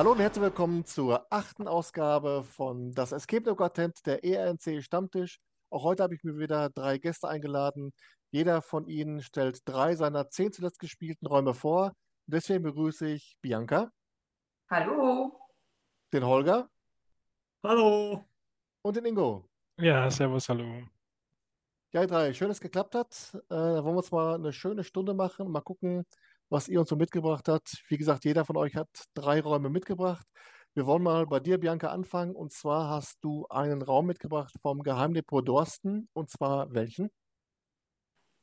[0.00, 5.38] Hallo und herzlich willkommen zur achten Ausgabe von Das Escape No Quartett, der ERNC Stammtisch.
[5.68, 7.92] Auch heute habe ich mir wieder drei Gäste eingeladen.
[8.30, 11.92] Jeder von ihnen stellt drei seiner zehn zuletzt gespielten Räume vor.
[12.24, 13.92] Deswegen begrüße ich Bianca,
[14.70, 15.38] Hallo.
[16.14, 16.70] den Holger
[17.62, 18.24] Hallo.
[18.80, 19.50] und den Ingo.
[19.76, 20.64] Ja, servus, hallo.
[21.92, 23.34] Ja, ihr drei, schön, dass es geklappt hat.
[23.34, 25.50] Äh, da wollen wir uns mal eine schöne Stunde machen.
[25.50, 26.06] Mal gucken,
[26.50, 27.82] was ihr uns so mitgebracht habt.
[27.88, 30.26] Wie gesagt, jeder von euch hat drei Räume mitgebracht.
[30.74, 32.34] Wir wollen mal bei dir, Bianca, anfangen.
[32.34, 36.08] Und zwar hast du einen Raum mitgebracht vom Geheimdepot Dorsten.
[36.12, 37.10] Und zwar welchen?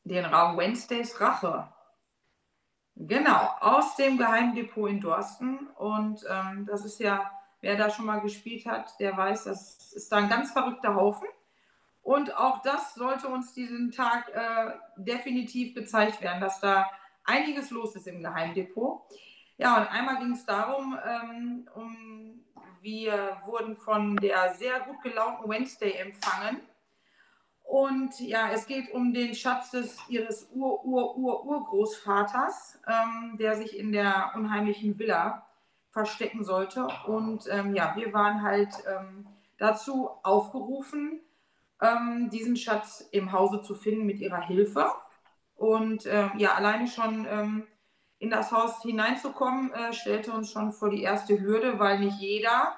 [0.04, 1.72] Den Raum Wednesdays Rache.
[2.96, 5.68] Genau, aus dem Geheimdepot in Dorsten.
[5.76, 7.30] Und ähm, das ist ja,
[7.62, 11.28] wer da schon mal gespielt hat, der weiß, das ist da ein ganz verrückter Haufen.
[12.02, 16.90] Und auch das sollte uns diesen Tag äh, definitiv gezeigt werden, dass da
[17.28, 19.04] einiges los ist im Geheimdepot.
[19.58, 22.46] Ja, und einmal ging es darum, ähm, um,
[22.82, 26.62] wir wurden von der sehr gut gelaunten Wednesday empfangen.
[27.64, 34.32] Und ja, es geht um den Schatz des ihres Ur-Ur-Ur-Urgroßvaters, ähm, der sich in der
[34.36, 35.46] unheimlichen Villa
[35.90, 36.88] verstecken sollte.
[37.08, 41.20] Und ähm, ja, wir waren halt ähm, dazu aufgerufen,
[41.82, 44.90] ähm, diesen Schatz im Hause zu finden mit ihrer Hilfe.
[45.58, 47.68] Und ähm, ja, alleine schon ähm,
[48.20, 52.76] in das Haus hineinzukommen, äh, stellte uns schon vor die erste Hürde, weil nicht jeder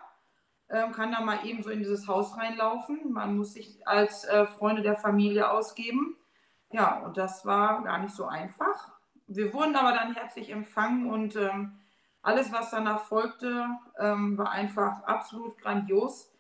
[0.70, 3.12] ähm, kann da mal eben so in dieses Haus reinlaufen.
[3.12, 6.16] Man muss sich als äh, Freunde der Familie ausgeben.
[6.72, 8.92] Ja, und das war gar nicht so einfach.
[9.28, 11.80] Wir wurden aber dann herzlich empfangen und ähm,
[12.22, 16.32] alles, was danach folgte, ähm, war einfach absolut grandios.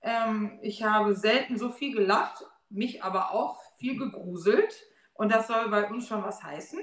[0.00, 4.74] Ähm, ich habe selten so viel gelacht, mich aber auch viel gegruselt.
[5.14, 6.80] Und das soll bei uns schon was heißen.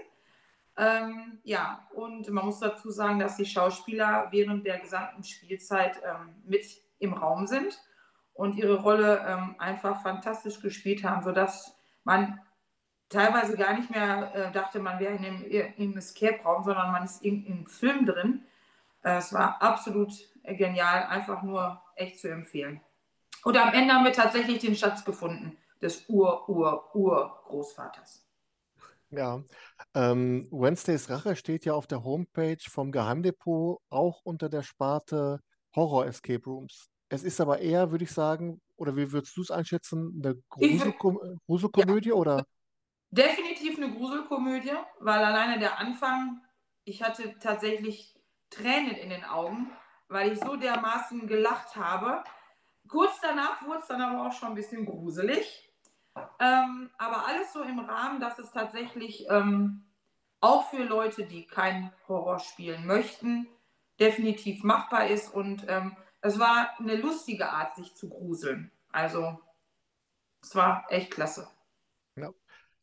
[0.78, 6.42] Ähm, ja, und man muss dazu sagen, dass die Schauspieler während der gesamten Spielzeit ähm,
[6.46, 6.66] mit
[7.00, 7.78] im Raum sind
[8.34, 12.40] und ihre Rolle ähm, einfach fantastisch gespielt haben, sodass man
[13.10, 17.04] teilweise gar nicht mehr äh, dachte, man wäre in einem, in einem Escape-Raum, sondern man
[17.04, 18.46] ist in, im Film drin.
[19.04, 22.80] Äh, es war absolut genial, einfach nur echt zu empfehlen.
[23.44, 28.26] Und am Ende haben wir tatsächlich den Schatz gefunden des Ur-Ur-Ur-Großvaters.
[29.10, 29.44] Ja,
[29.94, 35.42] ähm, Wednesdays Rache steht ja auf der Homepage vom Geheimdepot auch unter der Sparte
[35.76, 36.90] Horror Escape Rooms.
[37.10, 41.20] Es ist aber eher, würde ich sagen, oder wie würdest du es einschätzen, eine Gruselkom
[41.46, 42.14] Gruselkomödie Ja.
[42.14, 42.46] oder?
[43.10, 46.42] Definitiv eine Gruselkomödie, weil alleine der Anfang,
[46.86, 48.16] ich hatte tatsächlich
[48.50, 49.70] Tränen in den Augen,
[50.08, 52.24] weil ich so dermaßen gelacht habe.
[52.88, 55.71] Kurz danach wurde es dann aber auch schon ein bisschen gruselig.
[56.40, 59.86] Ähm, aber alles so im Rahmen, dass es tatsächlich ähm,
[60.42, 63.48] auch für Leute, die kein Horror spielen möchten,
[64.00, 65.34] definitiv machbar ist.
[65.34, 68.72] Und ähm, es war eine lustige Art, sich zu gruseln.
[68.92, 69.40] Also
[70.42, 71.48] es war echt klasse.
[72.16, 72.30] Ja.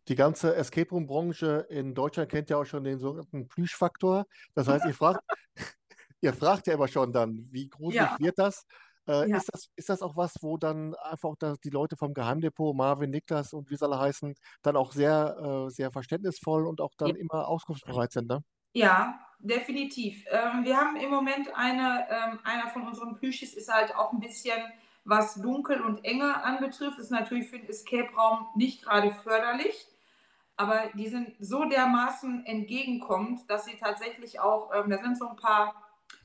[0.07, 4.27] Die ganze Escape Room-Branche in Deutschland kennt ja auch schon den sogenannten Plüschfaktor.
[4.55, 5.21] Das heißt, ihr fragt,
[6.23, 8.19] ihr fragt ja immer schon dann, wie gruselig Ja.
[8.19, 8.65] wird das?
[9.09, 9.37] Äh, Ja.
[9.37, 13.53] ist das, ist das auch was, wo dann einfach die Leute vom Geheimdepot, Marvin, Niklas
[13.55, 17.17] und wie sie alle heißen, dann auch sehr, äh, sehr verständnisvoll und auch dann Ja.
[17.17, 18.43] immer auskunftsbereit sind, ne?
[18.73, 20.25] Ja, definitiv.
[20.31, 24.21] Ähm, wir haben im Moment eine, ähm, einer von unseren Plüschis ist halt auch ein
[24.21, 24.61] bisschen,
[25.05, 29.87] was Dunkel und Enge anbetrifft, ist natürlich für den Escape-Raum nicht gerade förderlich.
[30.57, 35.37] Aber die sind so dermaßen entgegenkommend, dass sie tatsächlich auch, ähm, da sind so ein
[35.37, 35.75] paar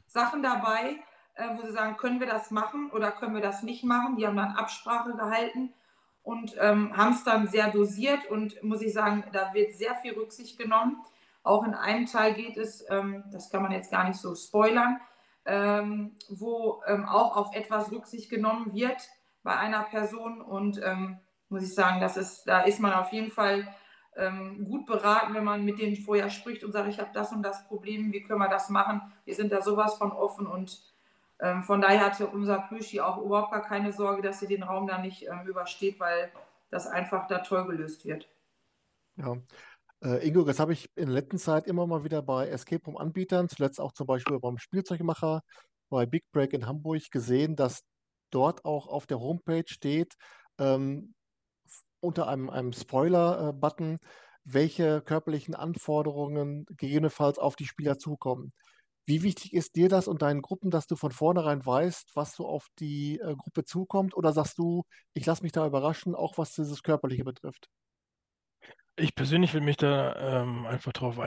[0.08, 1.00] Sachen dabei,
[1.36, 4.18] äh, wo sie sagen, können wir das machen oder können wir das nicht machen?
[4.18, 5.74] Die haben dann Absprache gehalten
[6.22, 10.14] und ähm, haben es dann sehr dosiert und muss ich sagen, da wird sehr viel
[10.14, 11.02] Rücksicht genommen.
[11.44, 15.02] Auch in einem Teil geht es, ähm, das kann man jetzt gar nicht so spoilern,
[15.46, 19.10] ähm, wo ähm, auch auf etwas Rücksicht genommen wird
[19.44, 21.20] bei einer Person und ähm,
[21.50, 23.68] muss ich sagen, das ist, da ist man auf jeden Fall
[24.16, 27.44] ähm, gut beraten, wenn man mit denen vorher spricht und sagt, ich habe das und
[27.44, 29.02] das Problem, wie können wir das machen?
[29.26, 30.93] Wir sind da sowas von offen und
[31.40, 34.88] ähm, von daher hatte unser Plüschi auch überhaupt gar keine Sorge, dass sie den Raum
[34.88, 36.32] da nicht ähm, übersteht, weil
[36.70, 38.30] das einfach da toll gelöst wird.
[39.16, 39.36] Ja.
[40.04, 43.50] Äh, Ingo, das habe ich in der letzten Zeit immer mal wieder bei Escape Room-Anbietern,
[43.50, 45.42] zuletzt auch zum Beispiel beim Spielzeugmacher,
[45.90, 47.84] bei Big Break in Hamburg gesehen, dass
[48.32, 50.16] dort auch auf der Homepage steht,
[50.58, 51.14] ähm,
[52.00, 54.00] unter einem, einem Spoiler-Button,
[54.44, 58.52] welche körperlichen Anforderungen gegebenenfalls auf die Spieler zukommen.
[59.06, 62.48] Wie wichtig ist dir das und deinen Gruppen, dass du von vornherein weißt, was so
[62.48, 64.16] auf die äh, Gruppe zukommt?
[64.16, 64.84] Oder sagst du,
[65.14, 67.70] ich lasse mich da überraschen, auch was dieses Körperliche betrifft?
[68.96, 71.20] Ich persönlich will mich da ähm, einfach darauf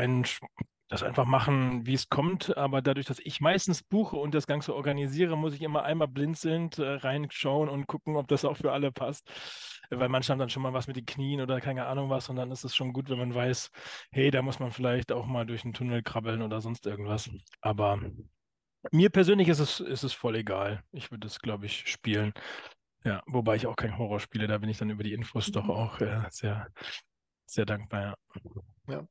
[0.88, 2.56] das einfach machen, wie es kommt.
[2.56, 6.78] Aber dadurch, dass ich meistens buche und das Ganze organisiere, muss ich immer einmal blinzelnd
[6.78, 9.28] äh, reinschauen und gucken, ob das auch für alle passt.
[9.90, 12.28] Weil manche haben dann schon mal was mit den Knien oder keine Ahnung was.
[12.28, 13.70] Und dann ist es schon gut, wenn man weiß,
[14.10, 17.30] hey, da muss man vielleicht auch mal durch einen Tunnel krabbeln oder sonst irgendwas.
[17.60, 18.00] Aber
[18.92, 20.82] mir persönlich ist es, ist es voll egal.
[20.92, 22.32] Ich würde es, glaube ich, spielen.
[23.04, 25.68] Ja, wobei ich auch kein Horror spiele, da bin ich dann über die Infos doch
[25.68, 26.68] auch äh, sehr,
[27.46, 28.16] sehr dankbar.
[28.88, 28.94] Ja.
[28.94, 29.08] ja.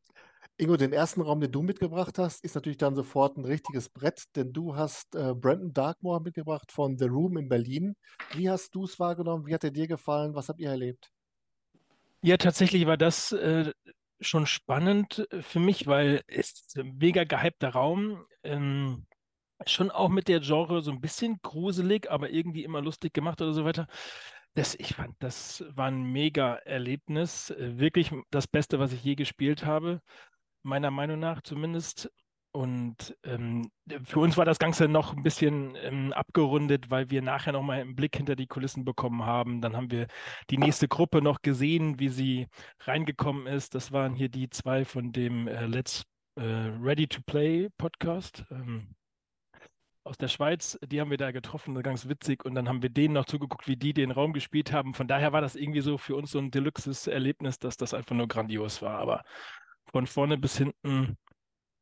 [0.58, 4.24] Ingo, den ersten Raum, den du mitgebracht hast, ist natürlich dann sofort ein richtiges Brett,
[4.38, 7.98] denn du hast äh, Brandon Darkmore mitgebracht von The Room in Berlin.
[8.34, 9.46] Wie hast du es wahrgenommen?
[9.48, 10.34] Wie hat er dir gefallen?
[10.34, 11.12] Was habt ihr erlebt?
[12.22, 13.74] Ja, tatsächlich war das äh,
[14.22, 18.26] schon spannend für mich, weil es ist ein mega gehypter Raum.
[18.44, 19.06] Ähm,
[19.66, 23.54] schon auch mit der Genre so ein bisschen gruselig, aber irgendwie immer lustig gemacht oder
[23.54, 23.88] so weiter.
[24.54, 27.50] Das, ich fand, das war ein mega Erlebnis.
[27.50, 30.02] Äh, wirklich das Beste, was ich je gespielt habe
[30.66, 32.12] meiner Meinung nach zumindest.
[32.52, 33.70] Und ähm,
[34.06, 37.96] für uns war das Ganze noch ein bisschen ähm, abgerundet, weil wir nachher nochmal einen
[37.96, 39.60] Blick hinter die Kulissen bekommen haben.
[39.60, 40.08] Dann haben wir
[40.50, 42.48] die nächste Gruppe noch gesehen, wie sie
[42.80, 43.76] reingekommen ist.
[43.76, 46.04] Das waren hier die zwei von dem äh, Let's
[46.36, 48.46] äh, Ready to Play Podcast.
[48.50, 48.96] Ähm,
[50.06, 52.46] aus der Schweiz, die haben wir da getroffen, ganz witzig.
[52.46, 54.94] Und dann haben wir denen noch zugeguckt, wie die den Raum gespielt haben.
[54.94, 58.16] Von daher war das irgendwie so für uns so ein deluxes Erlebnis, dass das einfach
[58.16, 59.00] nur grandios war.
[59.00, 59.24] Aber
[59.92, 61.18] von vorne bis hinten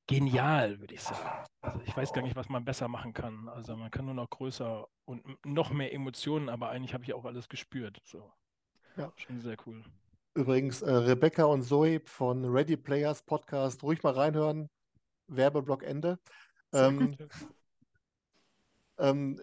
[0.07, 1.45] genial, würde ich sagen.
[1.61, 3.47] Also ich weiß gar nicht, was man besser machen kann.
[3.49, 7.25] Also man kann nur noch größer und noch mehr Emotionen, aber eigentlich habe ich auch
[7.25, 8.01] alles gespürt.
[8.03, 8.31] So.
[8.97, 9.11] Ja.
[9.15, 9.83] Schon sehr cool.
[10.35, 14.69] Übrigens, äh, Rebecca und Zoe von Ready Players Podcast, ruhig mal reinhören.
[15.27, 16.19] Werbeblock Ende.
[16.73, 17.15] Ähm,
[18.97, 19.39] ähm,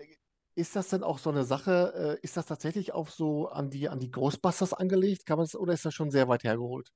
[0.55, 3.89] ist das denn auch so eine Sache, äh, ist das tatsächlich auch so an die,
[3.89, 5.27] an die Ghostbusters angelegt?
[5.27, 6.91] Kann man das, oder ist das schon sehr weit hergeholt?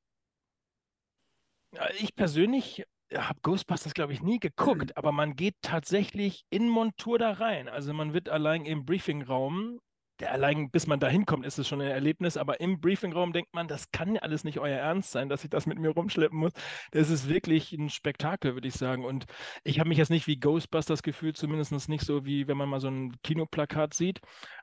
[1.98, 7.32] Ich persönlich habe Ghostbusters, glaube ich, nie geguckt, aber man geht tatsächlich in Montur da
[7.32, 7.68] rein.
[7.68, 9.80] Also man wird allein im Briefingraum,
[10.20, 13.52] der allein bis man da hinkommt, ist es schon ein Erlebnis, aber im Briefingraum denkt
[13.52, 16.38] man, das kann ja alles nicht euer Ernst sein, dass ich das mit mir rumschleppen
[16.38, 16.52] muss.
[16.92, 19.04] Das ist wirklich ein Spektakel, würde ich sagen.
[19.04, 19.26] Und
[19.64, 22.80] ich habe mich jetzt nicht wie Ghostbusters gefühlt, zumindest nicht so wie wenn man mal
[22.80, 24.20] so ein Kinoplakat sieht.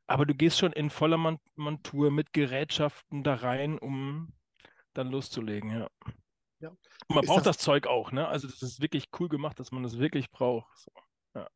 [0.07, 4.33] Aber du gehst schon in voller Montur mit Gerätschaften da rein, um
[4.93, 5.89] dann loszulegen, ja.
[6.61, 6.71] Ja.
[7.07, 8.27] Man ist braucht das, das, Zeug auch, ne?
[8.27, 10.77] Also das ist wirklich cool gemacht, dass man das wirklich braucht.
[10.77, 10.91] So.
[11.35, 11.47] Ja.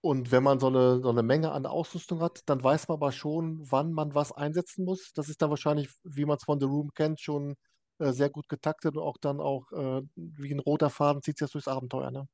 [0.00, 3.12] Und wenn man so eine, so eine Menge an Ausrüstung hat, dann weiß man aber
[3.12, 5.12] schon, wann man was einsetzen muss.
[5.14, 7.56] Das ist dann wahrscheinlich, wie man es von The Room kennt, schon
[7.98, 11.46] äh, sehr gut getaktet und auch dann auch äh, wie ein roter Faden zieht sich
[11.46, 12.28] das durchs Abenteuer, ne?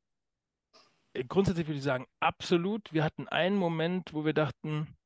[1.13, 2.93] Äh, grundsätzlich würde ich sagen, absolut.
[2.93, 4.97] Wir hatten einen Moment, wo wir dachten,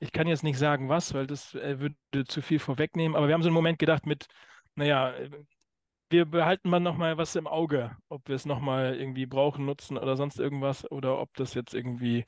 [0.00, 3.34] ich kann jetzt nicht sagen, was, weil das äh, würde zu viel vorwegnehmen, aber wir
[3.34, 4.26] haben so einen Moment gedacht mit,
[4.74, 5.30] naja, äh,
[6.10, 10.16] wir behalten mal nochmal was im Auge, ob wir es nochmal irgendwie brauchen, nutzen oder
[10.16, 12.24] sonst irgendwas oder ob das jetzt irgendwie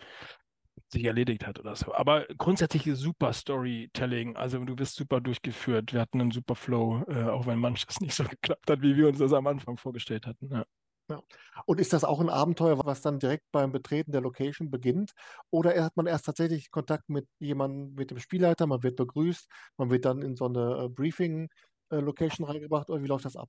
[0.91, 1.95] sich erledigt hat oder so.
[1.95, 4.37] Aber grundsätzlich super Storytelling.
[4.37, 5.93] Also du bist super durchgeführt.
[5.93, 9.09] Wir hatten einen super Flow, äh, auch wenn manches nicht so geklappt hat, wie wir
[9.09, 10.49] uns das am Anfang vorgestellt hatten.
[10.53, 10.65] Ja.
[11.11, 11.23] Ja.
[11.65, 15.13] Und ist das auch ein Abenteuer, was dann direkt beim Betreten der Location beginnt?
[15.51, 19.49] Oder hat man erst tatsächlich Kontakt mit jemandem, mit dem Spielleiter, man wird begrüßt,
[19.79, 23.49] man wird dann in so eine äh, Briefing-Location äh, reingebracht oder wie läuft das ab?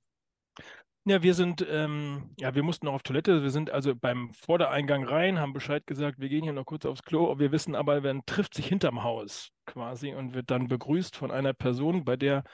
[1.04, 3.42] Ja, wir sind, ähm, ja, wir mussten noch auf Toilette.
[3.42, 7.02] Wir sind also beim Vordereingang rein, haben Bescheid gesagt, wir gehen hier noch kurz aufs
[7.02, 7.38] Klo.
[7.38, 11.54] Wir wissen aber, man trifft sich hinterm Haus quasi und wird dann begrüßt von einer
[11.54, 12.44] Person, bei der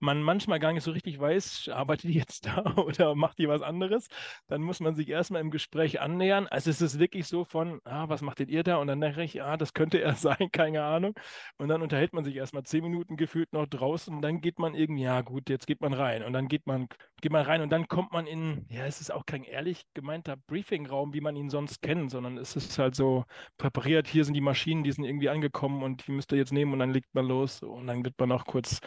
[0.00, 3.62] man manchmal gar nicht so richtig weiß, arbeitet die jetzt da oder macht die was
[3.62, 4.08] anderes,
[4.46, 6.46] dann muss man sich erstmal im Gespräch annähern.
[6.46, 8.76] Also es ist wirklich so von, ah, was macht denn ihr da?
[8.76, 11.14] Und dann denke ich, ah, das könnte er sein, keine Ahnung.
[11.58, 14.74] Und dann unterhält man sich erstmal zehn Minuten gefühlt noch draußen und dann geht man
[14.74, 16.22] irgendwie, ja gut, jetzt geht man rein.
[16.22, 16.88] Und dann geht man,
[17.20, 20.36] geht man rein und dann kommt man in, ja, es ist auch kein ehrlich gemeinter
[20.36, 23.24] Briefingraum, wie man ihn sonst kennt, sondern es ist halt so
[23.56, 26.72] präpariert, hier sind die Maschinen, die sind irgendwie angekommen und die müsst ihr jetzt nehmen
[26.72, 28.80] und dann legt man los und dann wird man auch kurz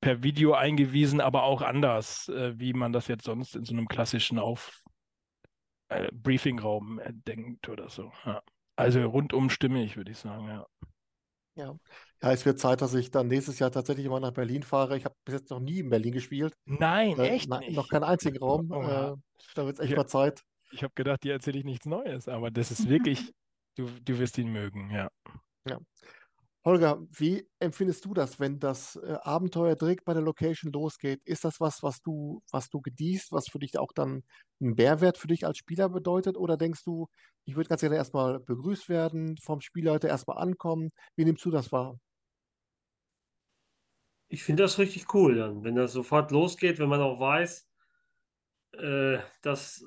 [0.00, 3.88] per Video eingewiesen, aber auch anders, äh, wie man das jetzt sonst in so einem
[3.88, 4.82] klassischen Auf
[5.88, 8.12] äh, Briefingraum äh, denkt oder so.
[8.24, 8.42] Ja.
[8.76, 10.66] Also rundum stimmig, würde ich sagen, ja.
[11.56, 11.72] Ja.
[12.20, 14.96] ja, es wird Zeit, dass ich dann nächstes Jahr tatsächlich mal nach Berlin fahre.
[14.96, 16.52] Ich habe bis jetzt noch nie in Berlin gespielt.
[16.64, 17.76] Nein, äh, echt na, nicht.
[17.76, 18.70] Noch keinen einzigen Raum.
[18.72, 19.14] Oh, äh,
[19.54, 19.98] da wird es echt ja.
[19.98, 20.42] mal Zeit.
[20.72, 23.32] Ich habe gedacht, dir erzähle ich nichts Neues, aber das ist wirklich,
[23.76, 25.08] du, du wirst ihn mögen, ja.
[25.68, 25.78] Ja.
[26.64, 31.20] Holger, wie empfindest du das, wenn das äh, Abenteuer direkt bei der Location losgeht?
[31.24, 34.22] Ist das was, was du, was du genießt, was für dich auch dann
[34.60, 36.38] einen Mehrwert für dich als Spieler bedeutet?
[36.38, 37.08] Oder denkst du,
[37.44, 40.88] ich würde ganz gerne erstmal begrüßt werden, vom Spielleiter erstmal ankommen?
[41.16, 41.98] Wie nimmst du das wahr?
[44.28, 47.68] Ich finde das richtig cool dann, wenn das sofort losgeht, wenn man auch weiß,
[48.72, 49.82] äh, dass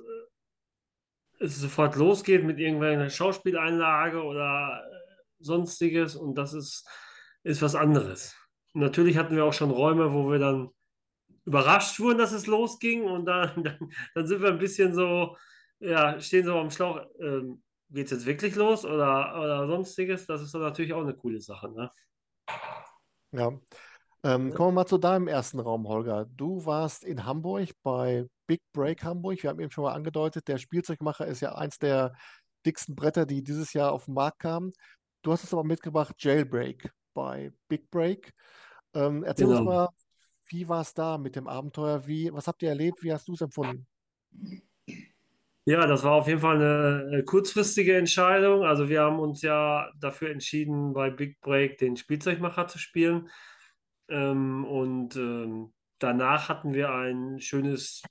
[1.40, 4.97] äh, es sofort losgeht mit irgendeiner Schauspieleinlage oder
[5.40, 6.88] sonstiges und das ist,
[7.44, 8.36] ist was anderes.
[8.74, 10.70] natürlich hatten wir auch schon Räume, wo wir dann
[11.46, 15.38] überrascht wurden, dass es losging und dann, dann, dann sind wir ein bisschen so,
[15.80, 20.26] ja, stehen so am Schlauch, ähm, geht es jetzt wirklich los oder, oder sonstiges?
[20.26, 21.92] Das ist dann natürlich auch eine coole Sache, ne?
[23.32, 23.52] Ja.
[24.24, 26.26] Ähm, kommen wir mal zu deinem ersten Raum, Holger.
[26.36, 29.42] Du warst in Hamburg bei Big Break Hamburg.
[29.44, 32.14] Wir haben eben schon mal angedeutet, der Spielzeugmacher ist ja eins der
[32.66, 34.74] dicksten Bretter, die dieses Jahr auf den Markt kamen.
[35.22, 38.34] Du hast es aber mitgebracht, Jailbreak bei Big Break.
[38.94, 39.66] Ähm, erzähl uns Genau.
[39.66, 39.90] mal,
[40.50, 42.08] wie war es da mit dem Abenteuer?
[42.08, 43.04] Wie, was habt ihr erlebt?
[43.04, 43.88] Wie hast du es empfunden?
[45.66, 48.64] Ja, das war auf jeden Fall eine kurzfristige Entscheidung.
[48.64, 53.30] Also wir haben uns ja dafür entschieden, bei Big Break den Spielzeugmacher zu spielen.
[54.08, 58.02] Ähm, und ähm, danach hatten wir ein schönes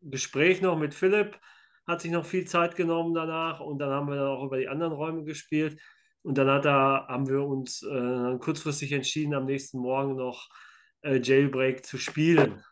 [0.00, 1.38] Gespräch noch mit Philipp,
[1.86, 4.68] hat sich noch viel Zeit genommen danach und dann haben wir dann auch über die
[4.68, 5.80] anderen Räume gespielt.
[6.24, 10.48] Und dann hat er, haben wir uns äh, kurzfristig entschieden, am nächsten Morgen noch
[11.02, 12.64] äh, Jailbreak zu spielen.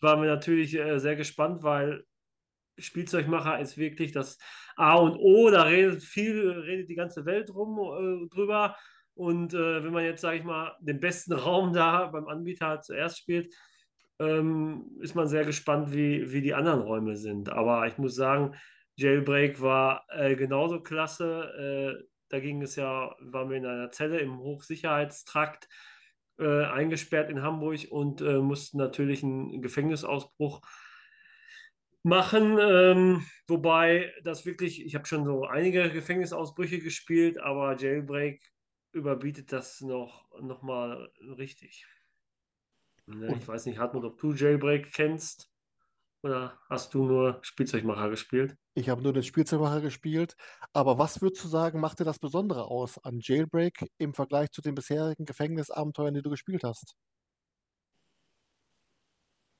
[0.00, 2.04] Waren wir natürlich äh, sehr gespannt, weil
[2.78, 4.36] Spielzeugmacher ist wirklich das
[4.74, 8.76] A und O, da redet viel, redet die ganze Welt rum äh, drüber.
[9.14, 13.18] Und äh, wenn man jetzt, sage ich mal, den besten Raum da beim Anbieter zuerst
[13.18, 13.54] spielt,
[14.18, 17.48] ähm, ist man sehr gespannt, wie, wie die anderen Räume sind.
[17.48, 18.56] Aber ich muss sagen,
[18.96, 21.98] Jailbreak war äh, genauso klasse.
[22.00, 25.68] Äh, da ging es ja, waren wir in einer Zelle im Hochsicherheitstrakt
[26.38, 30.62] äh, eingesperrt in Hamburg und äh, mussten natürlich einen Gefängnisausbruch
[32.02, 38.42] machen, ähm, wobei das wirklich, ich habe schon so einige Gefängnisausbrüche gespielt, aber Jailbreak
[38.92, 41.86] überbietet das noch, noch mal richtig.
[43.04, 45.51] Ne, ich weiß nicht, Hartmut, ob du Jailbreak kennst
[46.22, 48.56] oder hast du nur Spielzeugmacher gespielt?
[48.74, 50.36] Ich habe nur den Spielzeugmacher gespielt.
[50.72, 54.74] Aber was würdest du sagen, machte das Besondere aus an Jailbreak im Vergleich zu den
[54.74, 56.94] bisherigen Gefängnisabenteuern, die du gespielt hast?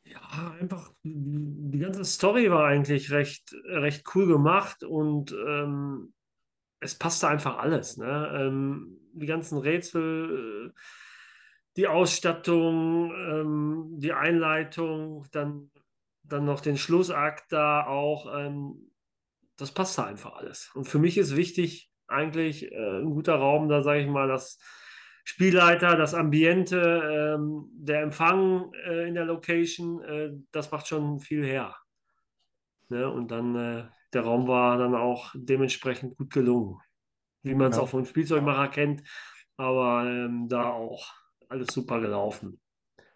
[0.04, 6.12] Ja, einfach die ganze Story war eigentlich recht, recht cool gemacht und ähm,
[6.80, 7.96] es passte einfach alles.
[7.96, 8.32] Ne?
[8.34, 10.80] Ähm, die ganzen Rätsel, äh,
[11.76, 15.70] die Ausstattung, ähm, die Einleitung, dann,
[16.32, 18.26] dann noch den Schlussakt da auch.
[18.34, 18.90] Ähm,
[19.56, 20.70] das passte einfach alles.
[20.74, 24.58] Und für mich ist wichtig eigentlich äh, ein guter Raum, da sage ich mal, dass
[25.24, 31.44] Spielleiter, das Ambiente, ähm, der Empfang äh, in der Location, äh, das macht schon viel
[31.44, 31.76] her.
[32.88, 33.08] Ne?
[33.10, 36.78] Und dann äh, der Raum war dann auch dementsprechend gut gelungen,
[37.42, 37.82] wie man es Ja.
[37.82, 39.02] auch vom Spielzeugmacher kennt,
[39.56, 41.12] aber ähm, da auch
[41.48, 42.60] alles super gelaufen.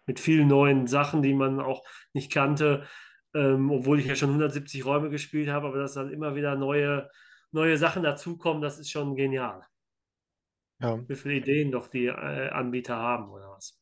[0.05, 1.83] Mit vielen neuen Sachen, die man auch
[2.13, 2.87] nicht kannte,
[3.37, 7.09] ähm, obwohl ich ja schon 170 Räume gespielt habe, aber dass dann immer wieder neue,
[7.51, 9.61] neue Sachen dazukommen, das ist schon genial.
[10.79, 10.99] Ja.
[11.07, 13.79] Wie viele Ideen doch die äh, Anbieter haben oder was.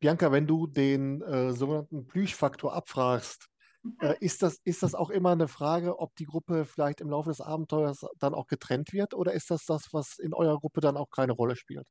[0.00, 3.48] Bianca, wenn du den äh, sogenannten Plüschfaktor abfragst,
[4.00, 7.30] äh, ist das, ist das auch immer eine Frage, ob die Gruppe vielleicht im Laufe
[7.30, 10.96] des Abenteuers dann auch getrennt wird oder ist das das, was in eurer Gruppe dann
[10.96, 11.86] auch keine Rolle spielt?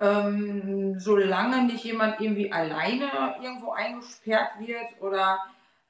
[0.00, 5.38] Ähm, solange nicht jemand irgendwie alleine irgendwo eingesperrt wird oder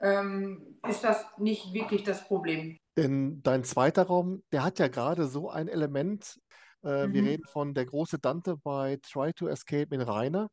[0.00, 2.79] ähm, ist das nicht wirklich das Problem.
[2.97, 6.41] Denn dein zweiter Raum, der hat ja gerade so ein Element.
[6.83, 7.25] Äh, Wir Mhm.
[7.25, 10.49] reden von der große Dante bei Try to Escape in Rheine.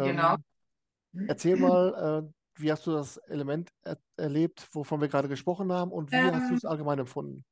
[0.00, 0.36] Genau.
[0.36, 0.44] Ähm,
[1.26, 5.92] erzähl mal, äh, wie hast du das Element er erlebt, wovon wir gerade gesprochen haben
[5.92, 7.44] und wie hast du Ähm, es allgemein empfunden?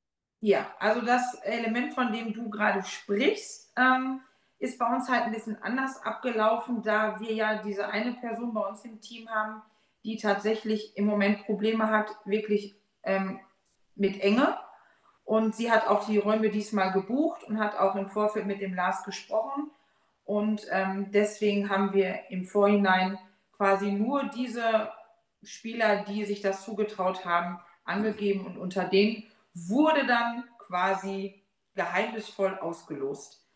[0.43, 4.21] Ja, also das Element, von dem du gerade sprichst, ähm,
[4.61, 8.61] ist bei uns halt ein bisschen anders abgelaufen, da wir ja diese eine Person bei
[8.61, 9.63] uns im Team haben,
[10.05, 13.41] die tatsächlich im Moment Probleme hat, wirklich ähm,
[13.97, 14.57] mit Enge.
[15.25, 18.75] Und sie hat auch die Räume diesmal gebucht und hat auch im Vorfeld mit dem
[18.75, 19.71] Lars gesprochen.
[20.25, 23.19] Und ähm, deswegen haben wir im Vorhinein
[23.57, 24.91] quasi nur diese
[25.43, 29.25] Spieler, die sich das zugetraut haben, angegeben und unter denen
[29.55, 31.43] wurde dann quasi
[31.75, 33.50] geheimnisvoll ausgelost.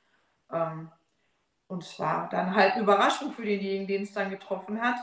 [0.53, 0.91] Ähm,
[1.67, 4.97] und zwar dann halt Überraschung für denjenigen, den es dann getroffen hat.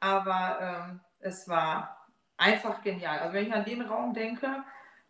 [0.00, 2.06] Aber ähm, es war
[2.36, 3.18] einfach genial.
[3.18, 4.62] Also wenn ich an den Raum denke,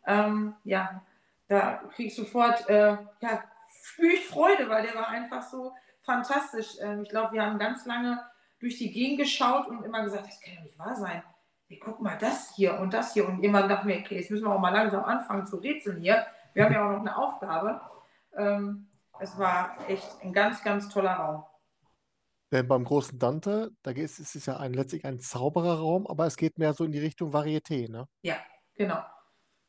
[0.07, 1.03] ähm, ja,
[1.49, 3.45] da krieg ich sofort, äh, ja,
[3.83, 6.77] spüre ich Freude, weil der war einfach so fantastisch.
[6.81, 8.23] Ähm, ich glaube, wir haben ganz lange
[8.61, 11.23] durch die Gegend geschaut und immer gesagt, das kann ja nicht wahr sein.
[11.69, 13.29] Hey, guck mal, das hier und das hier.
[13.29, 16.27] Und jemand dachte mir, okay, jetzt müssen wir auch mal langsam anfangen zu rätseln hier.
[16.55, 17.81] Wir haben ja auch noch eine Aufgabe.
[18.37, 18.88] Ähm,
[19.20, 21.44] es war echt ein ganz, ganz toller Raum.
[22.50, 26.26] Denn beim großen Dante, da geht es, es ist ja ein, letztlich ein Zaubererraum, aber
[26.26, 28.08] es geht mehr so in die Richtung Varieté, ne?
[28.22, 28.37] Ja,
[28.75, 29.02] genau.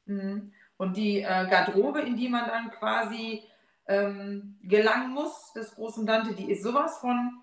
[0.05, 0.53] Mhm.
[0.77, 3.43] Und die äh, Garderobe, in die man dann quasi
[3.85, 7.41] ähm, gelangen muss, des großen Dante, die ist sowas von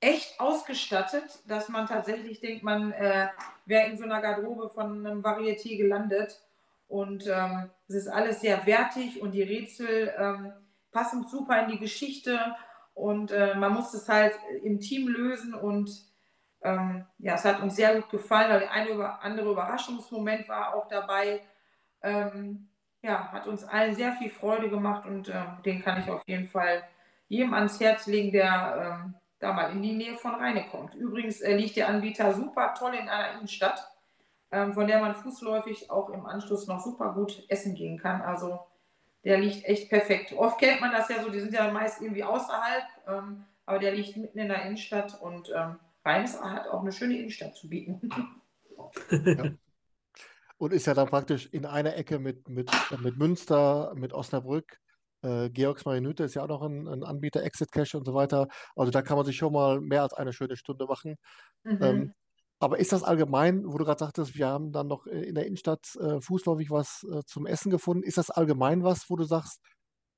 [0.00, 3.28] echt ausgestattet, dass man tatsächlich denkt, man äh,
[3.64, 6.40] wäre in so einer Garderobe von einem Varieté gelandet.
[6.86, 10.52] Und ähm, es ist alles sehr wertig und die Rätsel ähm,
[10.98, 12.56] passen super in die Geschichte.
[12.94, 15.54] Und äh, man muss es halt im Team lösen.
[15.54, 15.90] Und
[16.62, 20.74] ähm, ja, es hat uns sehr gut gefallen, weil der eine oder andere Überraschungsmoment war
[20.74, 21.40] auch dabei.
[22.02, 22.68] Ähm,
[23.00, 26.46] ja, hat uns allen sehr viel Freude gemacht und äh, den kann ich auf jeden
[26.46, 26.82] Fall
[27.28, 30.96] jedem ans Herz legen, der ähm, da mal in die Nähe von Rheine kommt.
[30.96, 33.88] Übrigens äh, liegt der Anbieter super toll in einer Innenstadt,
[34.50, 38.20] ähm, von der man fußläufig auch im Anschluss noch super gut essen gehen kann.
[38.20, 38.58] Also
[39.24, 40.32] der liegt echt perfekt.
[40.32, 43.94] Oft kennt man das ja so, die sind ja meist irgendwie außerhalb, ähm, aber der
[43.94, 48.00] liegt mitten in der Innenstadt und ähm, Rheins hat auch eine schöne Innenstadt zu bieten.
[49.10, 49.50] Ja.
[50.56, 52.70] Und ist ja dann praktisch in einer Ecke mit, mit,
[53.00, 54.80] mit Münster, mit Osnabrück.
[55.22, 58.48] Äh, Georgs Marienhütte ist ja auch noch ein, ein, Anbieter, Exit Cash und so weiter.
[58.74, 61.16] Also da kann man sich schon mal mehr als eine schöne Stunde machen.
[61.64, 61.78] Mhm.
[61.82, 62.14] Ähm,
[62.60, 65.94] aber ist das allgemein, wo du gerade sagtest, wir haben dann noch in der Innenstadt
[65.96, 69.60] äh, fußläufig was äh, zum Essen gefunden, ist das allgemein was, wo du sagst,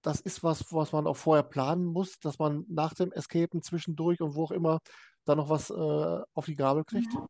[0.03, 4.21] das ist was, was man auch vorher planen muss, dass man nach dem Escapen zwischendurch
[4.21, 4.79] und wo auch immer
[5.27, 7.13] da noch was äh, auf die Gabel kriegt?
[7.13, 7.27] Mhm.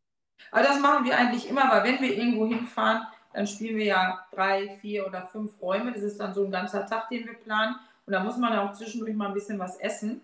[0.51, 3.03] Aber das machen wir eigentlich immer, weil wenn wir irgendwo hinfahren,
[3.33, 5.91] dann spielen wir ja drei, vier oder fünf Räume.
[5.93, 7.75] Das ist dann so ein ganzer Tag, den wir planen.
[8.05, 10.21] Und da muss man auch zwischendurch mal ein bisschen was essen.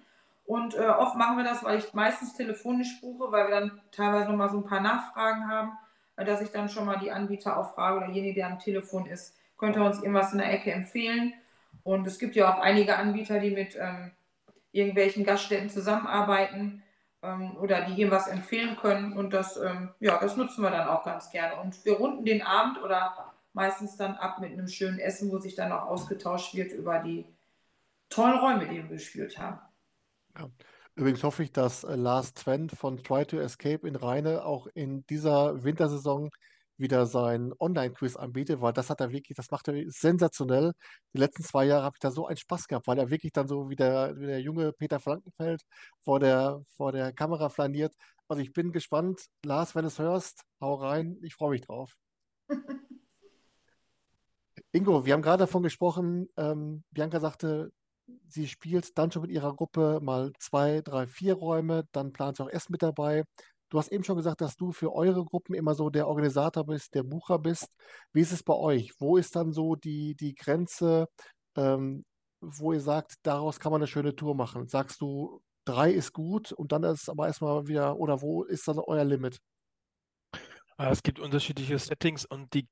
[0.47, 4.29] Und äh, oft machen wir das, weil ich meistens telefonisch buche, weil wir dann teilweise
[4.29, 5.73] noch mal so ein paar Nachfragen haben,
[6.15, 9.07] äh, dass ich dann schon mal die Anbieter auch frage oder derjenige, der am Telefon
[9.07, 11.33] ist, könnte uns irgendwas in der Ecke empfehlen.
[11.83, 14.11] Und es gibt ja auch einige Anbieter, die mit ähm,
[14.71, 16.81] irgendwelchen Gaststätten zusammenarbeiten
[17.21, 19.11] ähm, oder die ihm was empfehlen können.
[19.17, 21.57] Und das, ähm, ja, das nutzen wir dann auch ganz gerne.
[21.57, 25.55] Und wir runden den Abend oder meistens dann ab mit einem schönen Essen, wo sich
[25.55, 27.25] dann auch ausgetauscht wird über die
[28.09, 29.59] tollen Räume, die wir gespielt haben.
[30.37, 30.49] Ja.
[30.95, 35.05] Übrigens hoffe ich, dass äh, Lars Twent von Try to Escape in Rheine auch in
[35.07, 36.31] dieser Wintersaison
[36.77, 40.73] wieder sein Online-Quiz anbietet, weil das hat er wirklich, das macht er sensationell.
[41.13, 43.47] Die letzten zwei Jahre habe ich da so einen Spaß gehabt, weil er wirklich dann
[43.47, 45.61] so wie der, wie der junge Peter Frankenfeld
[46.01, 47.95] vor der, vor der Kamera flaniert.
[48.27, 49.21] Also ich bin gespannt.
[49.43, 51.17] Lars, wenn du es hörst, hau rein.
[51.23, 51.95] Ich freue mich drauf.
[54.71, 57.71] Ingo, wir haben gerade davon gesprochen, ähm, Bianca sagte,
[58.27, 62.43] sie spielt dann schon mit ihrer Gruppe mal zwei, drei, vier Räume, dann plant sie
[62.43, 63.23] auch Essen mit dabei.
[63.69, 66.95] Du hast eben schon gesagt, dass du für eure Gruppen immer so der Organisator bist,
[66.95, 67.67] der Bucher bist.
[68.13, 68.93] Wie ist es bei euch?
[68.99, 71.07] Wo ist dann so die, die Grenze,
[71.57, 72.05] ähm,
[72.41, 74.67] wo ihr sagt, daraus kann man eine schöne Tour machen?
[74.67, 78.79] Sagst du, drei ist gut und dann ist aber erstmal wieder, oder wo ist dann
[78.79, 79.39] euer Limit?
[80.77, 82.67] Ah, es gibt unterschiedliche Settings und die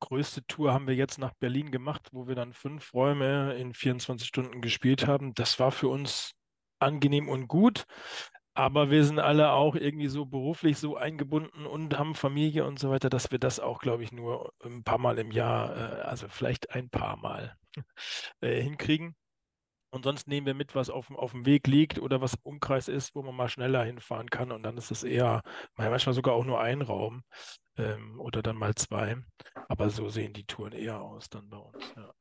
[0.00, 4.26] größte Tour haben wir jetzt nach Berlin gemacht, wo wir dann fünf Räume in 24
[4.26, 5.34] Stunden gespielt haben.
[5.34, 6.32] Das war für uns
[6.80, 7.84] angenehm und gut.
[8.54, 12.90] Aber wir sind alle auch irgendwie so beruflich so eingebunden und haben Familie und so
[12.90, 16.28] weiter, dass wir das auch, glaube ich, nur ein paar Mal im Jahr, äh, also
[16.28, 17.56] vielleicht ein paar Mal
[18.40, 19.14] äh, hinkriegen.
[19.90, 22.88] Und sonst nehmen wir mit, was auf, auf dem Weg liegt oder was im Umkreis
[22.88, 24.52] ist, wo man mal schneller hinfahren kann.
[24.52, 25.42] Und dann ist es eher
[25.74, 27.24] manchmal sogar auch nur ein Raum
[27.76, 29.16] ähm, oder dann mal zwei.
[29.68, 31.92] Aber so sehen die Touren eher aus dann bei uns.
[31.96, 32.12] Ja.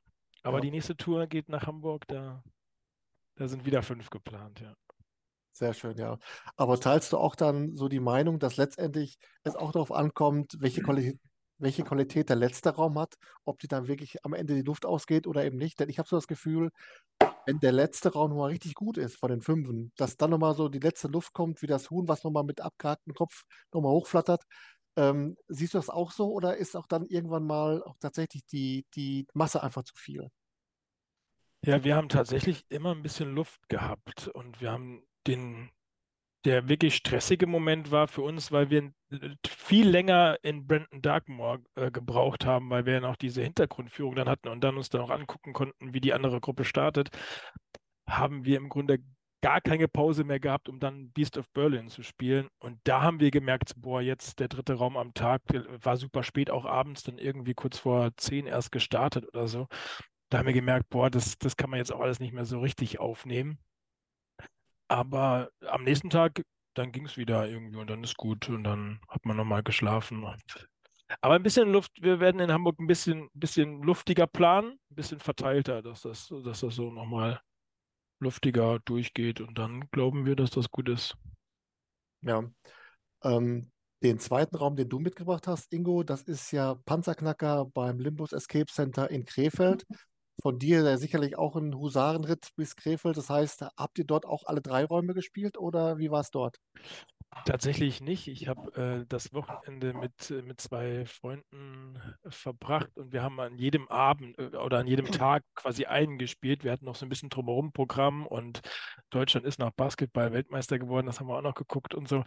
[0.43, 0.61] Aber ja.
[0.61, 2.43] die nächste Tour geht nach Hamburg, da,
[3.35, 4.73] da sind wieder fünf geplant, ja.
[5.51, 6.17] Sehr schön, ja.
[6.55, 10.81] Aber teilst du auch dann so die Meinung, dass letztendlich es auch darauf ankommt, welche
[10.81, 11.19] Qualität,
[11.59, 15.27] welche Qualität der letzte Raum hat, ob die dann wirklich am Ende die Luft ausgeht
[15.27, 15.79] oder eben nicht?
[15.79, 16.71] Denn ich habe so das Gefühl,
[17.45, 20.69] wenn der letzte Raum nochmal richtig gut ist von den Fünfen, dass dann nochmal so
[20.69, 23.43] die letzte Luft kommt, wie das Huhn, was nochmal mit abgehacktem Kopf
[23.73, 24.43] nochmal hochflattert.
[24.95, 28.85] Ähm, siehst du das auch so oder ist auch dann irgendwann mal auch tatsächlich die,
[28.95, 30.29] die Masse einfach zu viel?
[31.65, 35.69] Ja, wir haben tatsächlich immer ein bisschen Luft gehabt und wir haben den,
[36.45, 38.91] der wirklich stressige Moment war für uns, weil wir
[39.45, 44.29] viel länger in Brandon Darkmoor äh, gebraucht haben, weil wir ja noch diese Hintergrundführung dann
[44.29, 47.09] hatten und dann uns dann auch angucken konnten, wie die andere Gruppe startet,
[48.07, 48.99] haben wir im Grunde
[49.41, 52.49] gar keine Pause mehr gehabt, um dann Beast of Berlin zu spielen.
[52.59, 55.41] Und da haben wir gemerkt, boah, jetzt der dritte Raum am Tag,
[55.81, 59.67] war super spät, auch abends, dann irgendwie kurz vor zehn erst gestartet oder so.
[60.29, 62.59] Da haben wir gemerkt, boah, das, das kann man jetzt auch alles nicht mehr so
[62.59, 63.59] richtig aufnehmen.
[64.89, 68.99] Aber am nächsten Tag, dann ging es wieder irgendwie und dann ist gut und dann
[69.07, 70.25] hat man nochmal geschlafen.
[71.21, 75.19] Aber ein bisschen Luft, wir werden in Hamburg ein bisschen, bisschen luftiger planen, ein bisschen
[75.19, 77.39] verteilter, dass das, dass das so nochmal
[78.19, 81.15] luftiger durchgeht und dann glauben wir, dass das gut ist.
[82.21, 82.43] Ja.
[83.23, 83.71] Ähm,
[84.01, 88.71] den zweiten Raum, den du mitgebracht hast, Ingo, das ist ja Panzerknacker beim Limbus Escape
[88.71, 89.85] Center in Krefeld.
[90.41, 93.17] Von dir ja sicherlich auch ein Husarenritt bis Krefeld.
[93.17, 96.59] Das heißt, habt ihr dort auch alle drei Räume gespielt oder wie war es dort?
[97.45, 98.27] Tatsächlich nicht.
[98.27, 103.57] Ich habe äh, das Wochenende mit, äh, mit zwei Freunden verbracht und wir haben an
[103.59, 106.63] jedem Abend äh, oder an jedem Tag quasi einen gespielt.
[106.63, 108.61] Wir hatten noch so ein bisschen drumherum Programm und
[109.11, 111.05] Deutschland ist nach Basketball Weltmeister geworden.
[111.05, 112.23] Das haben wir auch noch geguckt und so.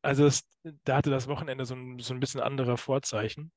[0.00, 0.42] Also es,
[0.84, 3.52] da hatte das Wochenende so ein, so ein bisschen andere Vorzeichen.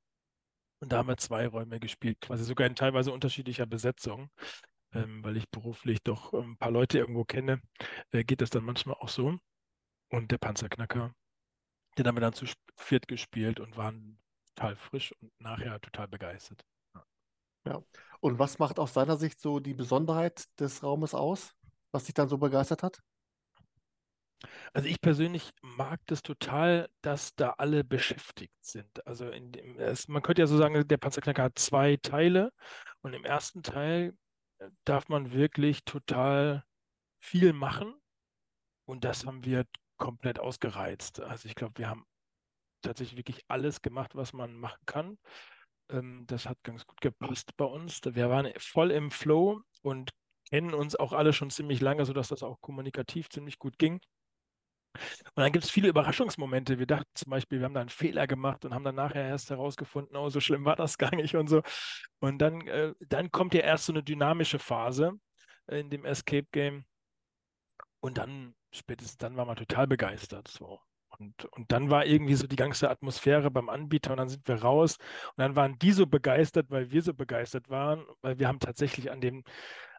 [0.79, 4.29] Und da haben wir zwei Räume gespielt, quasi sogar in teilweise unterschiedlicher Besetzung.
[4.91, 7.61] Ähm, weil ich beruflich doch ein paar Leute irgendwo kenne,
[8.11, 9.37] äh, geht das dann manchmal auch so
[10.09, 11.13] und der Panzerknacker.
[11.97, 14.19] Den haben wir dann zu viert gespielt und waren
[14.55, 16.65] total frisch und nachher total begeistert.
[16.95, 17.05] Ja.
[17.67, 17.83] ja.
[18.19, 21.53] Und was macht aus deiner Sicht so die Besonderheit des Raumes aus,
[21.91, 22.99] was dich dann so begeistert hat?
[24.73, 29.05] Also ich persönlich mag das total, dass da alle beschäftigt sind.
[29.05, 32.51] Also dem, es, man könnte ja so sagen, der Panzerknacker hat zwei Teile
[33.01, 34.15] und im ersten Teil
[34.59, 36.63] äh, darf man wirklich total
[37.19, 37.93] viel machen
[38.85, 39.65] und das haben wir
[39.97, 41.19] komplett ausgereizt.
[41.21, 42.05] Also ich glaube, wir haben
[42.81, 45.17] tatsächlich wirklich alles gemacht, was man machen kann.
[45.89, 48.01] Ähm, das hat ganz gut gepasst bei uns.
[48.03, 50.11] Wir waren voll im Flow und
[50.49, 53.99] kennen uns auch alle schon ziemlich lange, sodass das auch kommunikativ ziemlich gut ging.
[54.93, 56.79] Und dann gibt es viele Überraschungsmomente.
[56.79, 59.49] Wir dachten zum Beispiel, wir haben da einen Fehler gemacht und haben dann nachher erst
[59.49, 61.61] herausgefunden, oh, so schlimm war das gar nicht und so.
[62.19, 65.13] Und dann, äh, dann kommt ja erst so eine dynamische Phase
[65.67, 66.85] in dem Escape Game.
[68.01, 70.47] Und dann spätestens dann war man total begeistert.
[70.47, 70.79] So.
[71.17, 74.55] Und, und dann war irgendwie so die ganze Atmosphäre beim Anbieter und dann sind wir
[74.55, 74.97] raus
[75.29, 79.11] und dann waren die so begeistert, weil wir so begeistert waren, weil wir haben tatsächlich
[79.11, 79.43] an dem,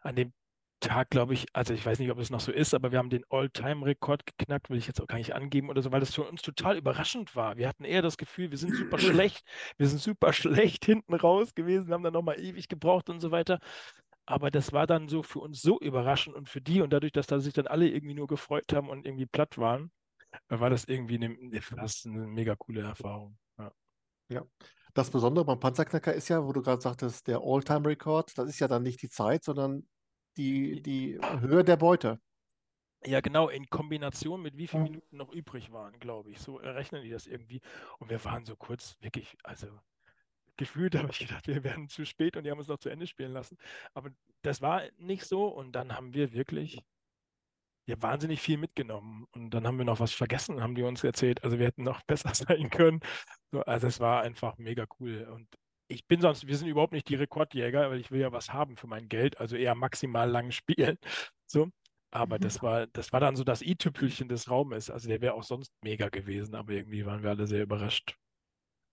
[0.01, 0.33] an dem
[0.81, 3.09] Tag, glaube ich, also ich weiß nicht, ob es noch so ist, aber wir haben
[3.09, 6.23] den All-Time-Rekord geknackt, will ich jetzt auch gar nicht angeben oder so, weil das für
[6.23, 7.55] uns total überraschend war.
[7.57, 9.45] Wir hatten eher das Gefühl, wir sind super schlecht,
[9.77, 13.59] wir sind super schlecht hinten raus gewesen, haben dann nochmal ewig gebraucht und so weiter.
[14.25, 17.27] Aber das war dann so für uns so überraschend und für die und dadurch, dass
[17.27, 19.91] da sich dann alle irgendwie nur gefreut haben und irgendwie platt waren,
[20.49, 23.37] äh, war das irgendwie eine, fast eine mega coole Erfahrung.
[23.57, 23.71] Ja.
[24.29, 24.45] ja.
[24.93, 28.67] Das Besondere beim Panzerknacker ist ja, wo du gerade sagtest, der All-Time-Rekord, das ist ja
[28.67, 29.87] dann nicht die Zeit, sondern
[30.37, 32.19] die, die Höhe der Beute.
[33.03, 36.39] Ja, genau, in Kombination mit wie vielen Minuten noch übrig waren, glaube ich.
[36.39, 37.61] So rechnen die das irgendwie.
[37.97, 39.67] Und wir waren so kurz, wirklich, also
[40.57, 43.07] gefühlt habe ich gedacht, wir werden zu spät und die haben uns noch zu Ende
[43.07, 43.57] spielen lassen.
[43.95, 44.11] Aber
[44.43, 46.83] das war nicht so und dann haben wir wirklich
[47.87, 49.25] ja, wahnsinnig viel mitgenommen.
[49.31, 51.43] Und dann haben wir noch was vergessen, haben die uns erzählt.
[51.43, 52.99] Also wir hätten noch besser sein können.
[53.51, 55.27] So, also es war einfach mega cool.
[55.31, 55.47] Und
[55.91, 58.77] ich bin sonst, wir sind überhaupt nicht die Rekordjäger, weil ich will ja was haben
[58.77, 60.97] für mein Geld, also eher maximal lang spielen.
[61.47, 61.69] So.
[62.11, 62.41] Aber mhm.
[62.41, 64.89] das war, das war dann so das i-Tüpfelchen des Raumes.
[64.89, 68.15] Also der wäre auch sonst mega gewesen, aber irgendwie waren wir alle sehr überrascht.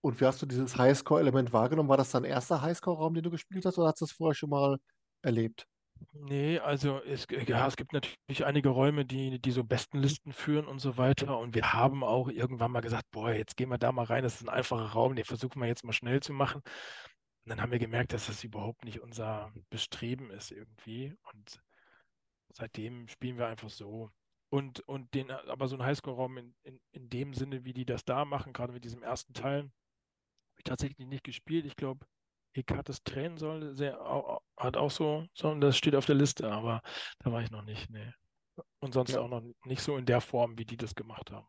[0.01, 1.89] Und wie hast du dieses Highscore-Element wahrgenommen?
[1.89, 4.49] War das dein erster Highscore-Raum, den du gespielt hast, oder hast du das vorher schon
[4.49, 4.77] mal
[5.21, 5.67] erlebt?
[6.13, 10.79] Nee, also es, ja, es gibt natürlich einige Räume, die, die so Bestenlisten führen und
[10.79, 11.37] so weiter.
[11.37, 14.35] Und wir haben auch irgendwann mal gesagt, boah, jetzt gehen wir da mal rein, das
[14.35, 16.61] ist ein einfacher Raum, den versuchen wir jetzt mal schnell zu machen.
[16.61, 21.15] Und dann haben wir gemerkt, dass das überhaupt nicht unser Bestreben ist irgendwie.
[21.33, 21.61] Und
[22.53, 24.09] seitdem spielen wir einfach so.
[24.49, 28.03] Und, und den, aber so ein Highscore-Raum in, in, in dem Sinne, wie die das
[28.03, 29.71] da machen, gerade mit diesem ersten Teil,
[30.57, 31.65] ich tatsächlich nicht gespielt.
[31.65, 32.05] Ich glaube,
[32.53, 33.99] Hekates Tränen soll sehr,
[34.57, 36.81] hat auch so, so, das steht auf der Liste, aber
[37.19, 37.89] da war ich noch nicht.
[37.89, 38.11] Nee.
[38.79, 39.21] Und sonst ja.
[39.21, 41.47] auch noch nicht so in der Form, wie die das gemacht haben.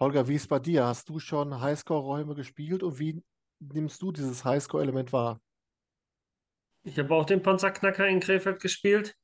[0.00, 0.84] Holger, wie ist es bei dir?
[0.84, 3.22] Hast du schon Highscore-Räume gespielt und wie
[3.60, 5.40] nimmst du dieses Highscore-Element wahr?
[6.84, 9.16] Ich habe auch den Panzerknacker in Krefeld gespielt,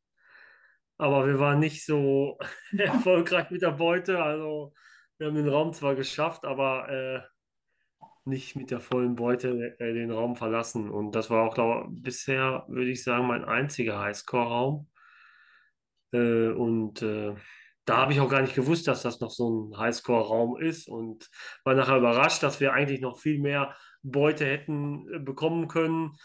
[0.99, 2.39] aber wir waren nicht so
[2.77, 4.23] erfolgreich mit der Beute.
[4.23, 4.75] Also
[5.19, 7.23] wir haben den Raum zwar geschafft, aber äh,
[8.27, 10.91] nicht mit der vollen Beute äh, den Raum verlassen.
[10.91, 14.89] Und das war auch glaub, bisher, würde ich sagen, mein einziger Highscore-Raum.
[16.13, 17.35] Äh, und äh,
[17.85, 21.29] da habe ich auch gar nicht gewusst, dass das noch so ein Highscore-Raum ist und
[21.65, 26.17] war nachher überrascht, dass wir eigentlich noch viel mehr Beute hätten äh, bekommen können.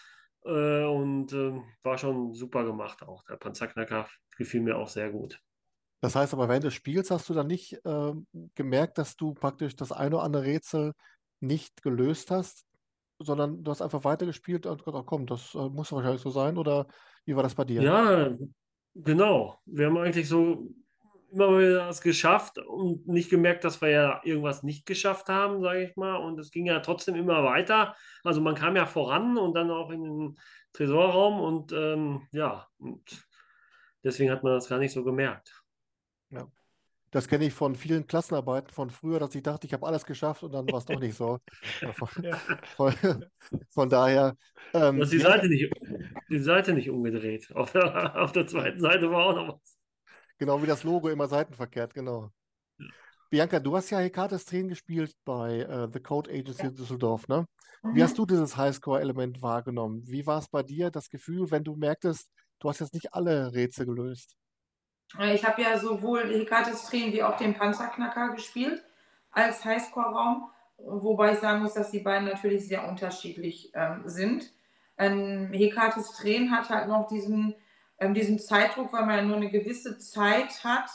[0.46, 3.24] Äh, und ähm, war schon super gemacht auch.
[3.26, 4.08] Der Panzerknacker
[4.38, 5.42] gefiel mir auch sehr gut.
[6.02, 8.14] Das heißt aber, während des Spiels hast du dann nicht äh,
[8.56, 10.94] gemerkt, dass du praktisch das eine oder andere Rätsel
[11.40, 12.66] nicht gelöst hast,
[13.20, 16.58] sondern du hast einfach weitergespielt und gedacht, komm, das äh, muss wahrscheinlich so sein.
[16.58, 16.88] Oder
[17.26, 17.82] wie war das bei dir?
[17.82, 18.36] Ja,
[18.96, 19.60] genau.
[19.66, 20.70] Wir haben eigentlich so
[21.32, 25.84] immer wieder das geschafft und nicht gemerkt, dass wir ja irgendwas nicht geschafft haben, sage
[25.84, 26.16] ich mal.
[26.16, 27.96] Und es ging ja trotzdem immer weiter.
[28.24, 30.40] Also man kam ja voran und dann auch in den
[30.74, 33.30] Tresorraum und ähm, ja, und
[34.04, 35.59] Deswegen hat man das gar nicht so gemerkt.
[37.10, 37.12] Ja.
[37.12, 40.44] Das kenne ich von vielen Klassenarbeiten von früher, dass ich dachte, ich habe alles geschafft
[40.44, 41.40] und dann war es doch nicht so.
[41.96, 42.10] Von,
[42.76, 43.26] von,
[43.70, 44.36] von daher.
[44.74, 45.74] Ähm, du hast die, ja, Seite nicht,
[46.30, 47.52] die Seite nicht umgedreht.
[47.56, 49.78] Auf der, auf der zweiten Seite war auch noch was.
[50.38, 52.32] Genau wie das Logo immer seitenverkehrt, genau.
[53.30, 56.72] Bianca, du hast ja Hekates Tränen gespielt bei uh, The Code Agency ja.
[56.72, 57.46] Düsseldorf, ne?
[57.84, 57.96] Mhm.
[57.96, 60.04] Wie hast du dieses Highscore-Element wahrgenommen?
[60.06, 63.54] Wie war es bei dir, das Gefühl, wenn du merktest, du hast jetzt nicht alle
[63.54, 64.36] Rätsel gelöst?
[65.18, 68.84] Äh, ich habe ja sowohl Hekates Tränen wie auch den Panzerknacker gespielt
[69.32, 74.52] als Highscore-Raum, wobei ich sagen muss, dass die beiden natürlich sehr unterschiedlich ähm, sind.
[74.98, 77.56] Ähm, Hekates Tränen hat halt noch diesen,
[78.00, 80.90] ähm, diesen Zeitdruck, weil man ja nur eine gewisse Zeit hat,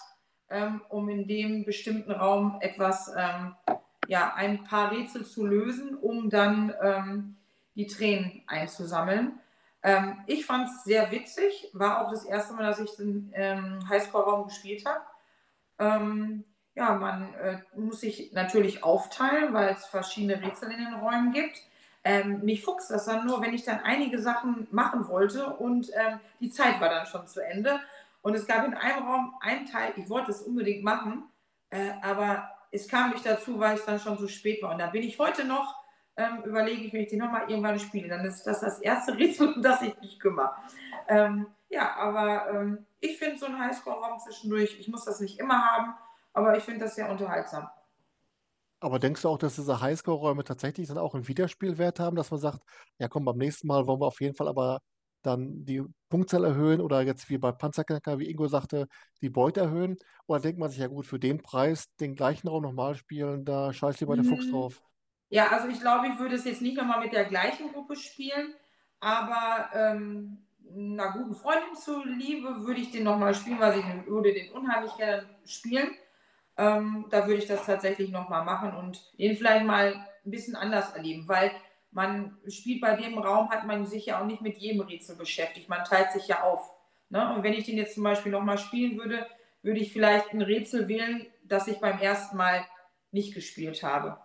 [0.50, 3.54] ähm, um in dem bestimmten Raum etwas, ähm,
[4.06, 7.36] ja, ein paar Rätsel zu lösen, um dann ähm,
[7.74, 9.40] die Tränen einzusammeln.
[9.84, 13.86] Ähm, ich fand es sehr witzig, war auch das erste Mal, dass ich den ähm,
[13.86, 15.02] Highscore-Raum gespielt habe.
[15.78, 16.44] Ähm,
[16.74, 21.58] ja, man äh, muss sich natürlich aufteilen, weil es verschiedene Rätsel in den Räumen gibt.
[22.02, 26.18] Ähm, mich fuchst das dann nur, wenn ich dann einige Sachen machen wollte und ähm,
[26.40, 27.78] die Zeit war dann schon zu Ende.
[28.22, 31.24] Und es gab in einem Raum einen Teil, ich wollte es unbedingt machen,
[31.68, 34.72] äh, aber es kam nicht dazu, weil es dann schon zu spät war.
[34.72, 35.83] Und da bin ich heute noch
[36.16, 39.54] ähm, überlege ich, wenn ich die nochmal irgendwann spiele, dann ist das das erste Rätsel,
[39.54, 40.52] um das ich mich kümmere.
[41.08, 45.60] Ähm, ja, aber ähm, ich finde so einen Highscore-Raum zwischendurch, ich muss das nicht immer
[45.60, 45.94] haben,
[46.32, 47.68] aber ich finde das sehr unterhaltsam.
[48.80, 52.40] Aber denkst du auch, dass diese Highscore-Räume tatsächlich dann auch einen Wiederspielwert haben, dass man
[52.40, 52.60] sagt,
[52.98, 54.80] ja komm, beim nächsten Mal wollen wir auf jeden Fall aber
[55.22, 58.86] dann die Punktzahl erhöhen oder jetzt wie bei Panzerknacker, wie Ingo sagte,
[59.22, 59.96] die Beute erhöhen?
[60.26, 63.72] Oder denkt man sich, ja gut, für den Preis den gleichen Raum nochmal spielen, da
[63.72, 64.82] scheiß lieber der Fuchs drauf?
[65.28, 68.54] Ja, also ich glaube, ich würde es jetzt nicht nochmal mit der gleichen Gruppe spielen,
[69.00, 74.52] aber ähm, einer guten Freundin zuliebe würde ich den nochmal spielen, weil ich würde den
[74.52, 75.90] unheimlich gerne spielen.
[76.56, 80.94] Ähm, da würde ich das tatsächlich nochmal machen und den vielleicht mal ein bisschen anders
[80.94, 81.50] erleben, weil
[81.90, 85.68] man spielt bei dem Raum, hat man sich ja auch nicht mit jedem Rätsel beschäftigt.
[85.68, 86.70] Man teilt sich ja auf.
[87.08, 87.34] Ne?
[87.34, 89.26] Und wenn ich den jetzt zum Beispiel nochmal spielen würde,
[89.62, 92.64] würde ich vielleicht ein Rätsel wählen, das ich beim ersten Mal
[93.12, 94.18] nicht gespielt habe.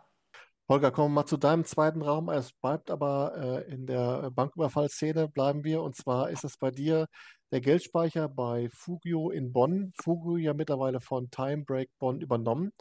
[0.70, 2.30] Holger, kommen wir mal zu deinem zweiten Raum.
[2.30, 5.82] Es bleibt aber äh, in der Banküberfallszene, bleiben wir.
[5.82, 7.08] Und zwar ist es bei dir
[7.52, 9.92] der Geldspeicher bei Fugio in Bonn.
[10.00, 12.72] Fugio ja mittlerweile von Time Break Bonn übernommen.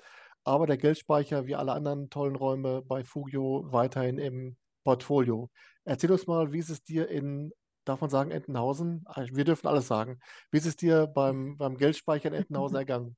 [0.44, 5.48] Aber der Geldspeicher, wie alle anderen tollen Räume bei Fugio, weiterhin im Portfolio.
[5.84, 7.52] Erzähl uns mal, wie ist es dir in,
[7.86, 9.04] darf man sagen, Entenhausen?
[9.06, 10.20] Ah, wir dürfen alles sagen.
[10.50, 13.16] Wie ist es dir beim, beim Geldspeicher in Entenhausen ergangen?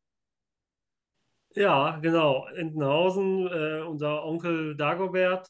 [1.54, 2.46] Ja, genau.
[2.54, 5.48] Entenhausen, äh, unser Onkel Dagobert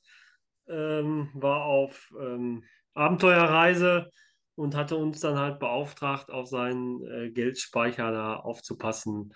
[0.69, 4.11] ähm, war auf ähm, Abenteuerreise
[4.55, 9.35] und hatte uns dann halt beauftragt, auf seinen äh, Geldspeicher da aufzupassen.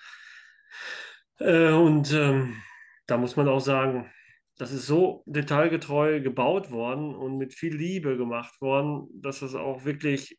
[1.38, 2.62] Äh, und ähm,
[3.07, 4.11] da muss man auch sagen,
[4.57, 9.85] das ist so detailgetreu gebaut worden und mit viel Liebe gemacht worden, dass es auch
[9.85, 10.38] wirklich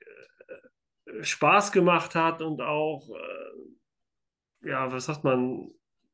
[1.05, 5.69] äh, Spaß gemacht hat und auch, äh, ja, was sagt man,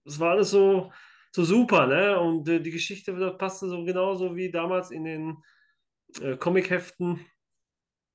[0.06, 0.92] das war alles so,
[1.32, 2.20] so super, ne?
[2.20, 5.38] Und äh, die Geschichte passte so genauso wie damals in den
[6.22, 7.26] äh, Comicheften.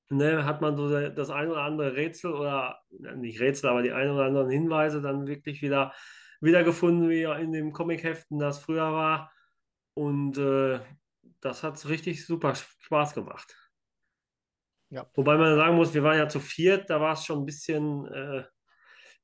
[0.09, 2.79] Ne, hat man so das ein oder andere Rätsel oder
[3.17, 5.93] nicht Rätsel, aber die ein oder anderen Hinweise dann wirklich wieder
[6.39, 9.33] wiedergefunden, wie in den Comicheften das früher war.
[9.95, 10.79] Und äh,
[11.41, 13.53] das hat richtig super Spaß gemacht.
[14.89, 15.09] Ja.
[15.13, 18.05] Wobei man sagen muss, wir waren ja zu viert, da war es schon ein bisschen
[18.05, 18.43] äh,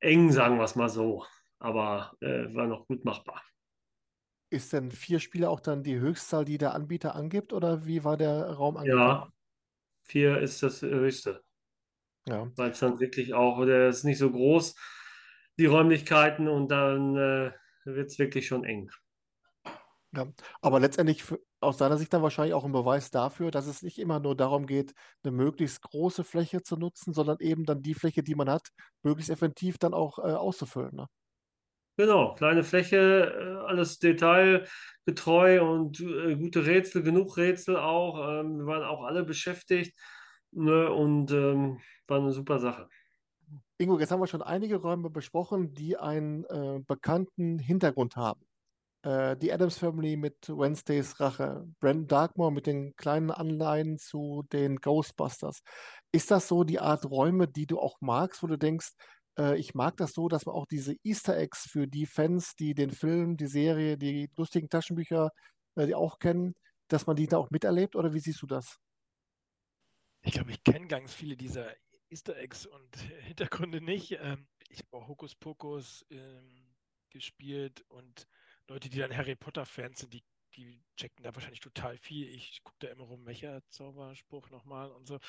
[0.02, 1.26] eng, sagen wir es mal so
[1.63, 3.41] aber äh, war noch gut machbar.
[4.49, 8.17] Ist denn vier Spieler auch dann die Höchstzahl, die der Anbieter angibt, oder wie war
[8.17, 8.99] der Raum angegeben?
[8.99, 9.30] Ja,
[10.04, 11.41] vier ist das höchste.
[12.28, 12.52] Ja.
[12.56, 14.76] Weil es dann wirklich auch, der ist nicht so groß,
[15.58, 17.52] die Räumlichkeiten, und dann äh,
[17.86, 18.91] wird es wirklich schon eng.
[20.15, 20.28] Ja,
[20.62, 21.23] aber letztendlich
[21.60, 24.67] aus deiner Sicht dann wahrscheinlich auch ein Beweis dafür, dass es nicht immer nur darum
[24.67, 28.69] geht, eine möglichst große Fläche zu nutzen, sondern eben dann die Fläche, die man hat,
[29.02, 30.95] möglichst effektiv dann auch äh, auszufüllen.
[30.95, 31.08] Ne?
[31.95, 38.39] Genau, kleine Fläche, äh, alles detailgetreu und äh, gute Rätsel, genug Rätsel auch.
[38.39, 39.95] Ähm, wir waren auch alle beschäftigt
[40.51, 42.89] ne, und ähm, war eine super Sache.
[43.77, 48.43] Ingo, jetzt haben wir schon einige Räume besprochen, die einen äh, bekannten Hintergrund haben.
[49.03, 54.77] Äh, die Adams Family mit Wednesdays Rache, Brandon Darkmore mit den kleinen Anleihen zu den
[54.77, 55.62] Ghostbusters.
[56.12, 58.93] Ist das so die Art Räume, die du auch magst, wo du denkst,
[59.38, 62.74] äh, ich mag das so, dass man auch diese Easter Eggs für die Fans, die
[62.74, 65.30] den Film, die Serie, die lustigen Taschenbücher,
[65.76, 66.54] äh, die auch kennen,
[66.88, 67.96] dass man die da auch miterlebt?
[67.96, 68.78] Oder wie siehst du das?
[70.22, 71.74] Ich glaube, ich kenne ganz viele dieser
[72.10, 74.17] Easter Eggs und Hintergründe nicht.
[74.22, 76.76] Ähm, ich habe auch Hokus Pokus ähm,
[77.10, 78.28] gespielt und
[78.67, 80.24] Leute, die dann Harry Potter-Fans sind, die,
[80.56, 82.28] die checken da wahrscheinlich total viel.
[82.30, 85.20] Ich gucke da immer rum, welcher Zauberspruch nochmal und so.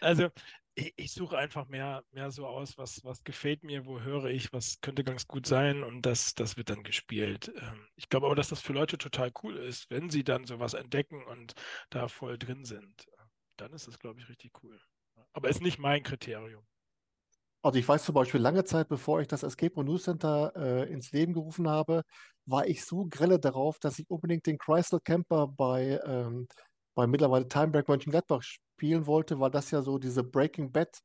[0.00, 0.28] Also
[0.74, 4.52] ich, ich, suche einfach mehr, mehr so aus, was, was gefällt mir, wo höre ich,
[4.52, 7.52] was könnte ganz gut sein und das, das wird dann gespielt.
[7.56, 10.74] Ähm, ich glaube aber, dass das für Leute total cool ist, wenn sie dann sowas
[10.74, 11.54] entdecken und
[11.90, 13.06] da voll drin sind.
[13.56, 14.80] Dann ist das, glaube ich, richtig cool.
[15.34, 16.66] Aber ist nicht mein Kriterium.
[17.62, 20.92] Also ich weiß zum Beispiel lange Zeit, bevor ich das Escape Room News Center äh,
[20.92, 22.02] ins Leben gerufen habe,
[22.44, 26.48] war ich so grelle darauf, dass ich unbedingt den Crystal Camper bei, ähm,
[26.94, 30.98] bei mittlerweile Timebreak Mönchengladbach spielen wollte, weil das ja so diese Breaking Bad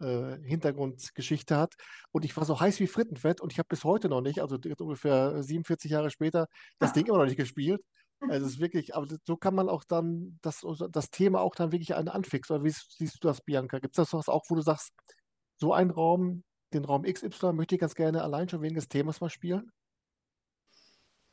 [0.00, 1.74] äh, Hintergrundgeschichte hat.
[2.12, 4.58] Und ich war so heiß wie Frittenfett und ich habe bis heute noch nicht, also
[4.78, 7.80] ungefähr 47 Jahre später, das Ding immer noch nicht gespielt.
[8.28, 11.72] Also es ist wirklich, aber so kann man auch dann das, das Thema auch dann
[11.72, 12.56] wirklich einen anfixen.
[12.56, 13.78] Oder wie siehst du das, Bianca?
[13.78, 14.92] Gibt es das was auch, wo du sagst,
[15.56, 19.20] so einen Raum, den Raum XY, möchte ich ganz gerne allein schon wegen des Themas
[19.20, 19.70] mal spielen?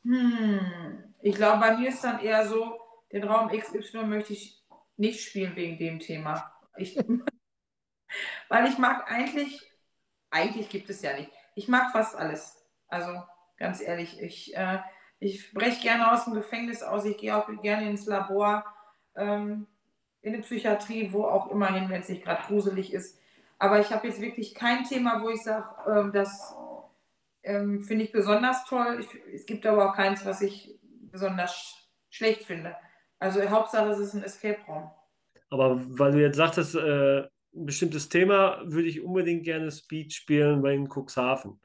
[0.04, 2.78] Hm, ich glaube, bei mir ist dann eher so,
[3.12, 4.62] den Raum XY möchte ich
[4.96, 6.52] nicht spielen wegen dem Thema.
[6.76, 6.96] Ich,
[8.48, 9.60] weil ich mag eigentlich,
[10.30, 12.58] eigentlich gibt es ja nicht, ich mag fast alles.
[12.88, 13.22] Also
[13.56, 14.80] ganz ehrlich, ich, äh,
[15.18, 18.64] ich breche gerne aus dem Gefängnis aus, ich gehe auch gerne ins Labor,
[19.14, 19.66] ähm,
[20.20, 23.20] in die Psychiatrie, wo auch immer hin, wenn es nicht gerade gruselig ist.
[23.62, 26.52] Aber ich habe jetzt wirklich kein Thema, wo ich sage, ähm, das
[27.44, 28.98] ähm, finde ich besonders toll.
[28.98, 30.80] Ich, es gibt aber auch keins, was ich
[31.12, 31.76] besonders sch
[32.10, 32.74] schlecht finde.
[33.20, 34.90] Also Hauptsache, es ist ein Escape-Raum.
[35.50, 40.60] Aber weil du jetzt sagtest, äh, ein bestimmtes Thema, würde ich unbedingt gerne Speed spielen
[40.60, 41.60] bei in Cuxhaven,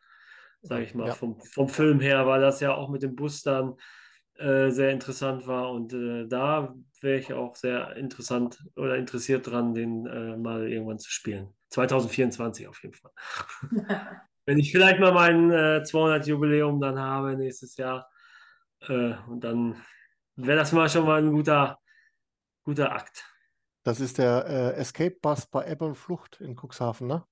[0.61, 1.15] sage ich mal, ja.
[1.15, 3.73] vom, vom Film her, weil das ja auch mit dem Bus dann
[4.35, 5.71] äh, sehr interessant war.
[5.71, 10.99] Und äh, da wäre ich auch sehr interessant oder interessiert dran, den äh, mal irgendwann
[10.99, 11.56] zu spielen.
[11.69, 13.11] 2024 auf jeden Fall.
[14.45, 18.09] Wenn ich vielleicht mal mein äh, 200-Jubiläum dann habe nächstes Jahr,
[18.81, 19.83] äh, und dann
[20.35, 21.79] wäre das mal schon mal ein guter,
[22.63, 23.25] guter Akt.
[23.83, 27.25] Das ist der äh, Escape Bus bei Ebbe und Flucht in Cuxhaven, ne?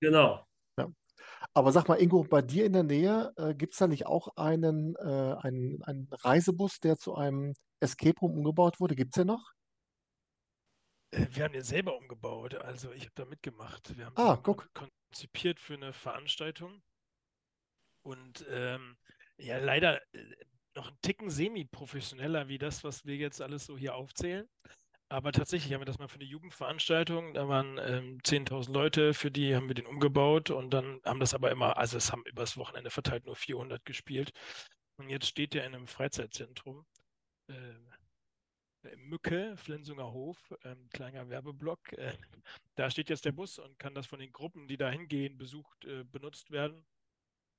[0.00, 0.46] Genau.
[0.78, 0.88] Ja.
[1.54, 4.28] Aber sag mal, Ingo, bei dir in der Nähe äh, gibt es da nicht auch
[4.36, 8.94] einen, äh, einen, einen Reisebus, der zu einem Escape Room umgebaut wurde?
[8.94, 9.52] Gibt es den noch?
[11.10, 13.96] Äh, wir haben den selber umgebaut, also ich habe da mitgemacht.
[13.96, 14.68] Wir haben ah, guck.
[14.74, 16.82] konzipiert für eine Veranstaltung.
[18.02, 18.96] Und ähm,
[19.38, 20.36] ja, leider äh,
[20.74, 24.48] noch ein Ticken semi-professioneller wie das, was wir jetzt alles so hier aufzählen.
[25.08, 29.30] Aber tatsächlich haben wir das mal für eine Jugendveranstaltung, da waren ähm, 10.000 Leute, für
[29.30, 32.56] die haben wir den umgebaut und dann haben das aber immer, also es haben übers
[32.56, 34.32] Wochenende verteilt nur 400 gespielt.
[34.98, 36.84] Und jetzt steht der in einem Freizeitzentrum.
[37.48, 37.74] Äh,
[38.96, 41.92] Mücke, Flensunger Hof, ähm, kleiner Werbeblock.
[41.92, 42.12] Äh,
[42.74, 45.84] da steht jetzt der Bus und kann das von den Gruppen, die da hingehen, besucht,
[45.84, 46.84] äh, benutzt werden.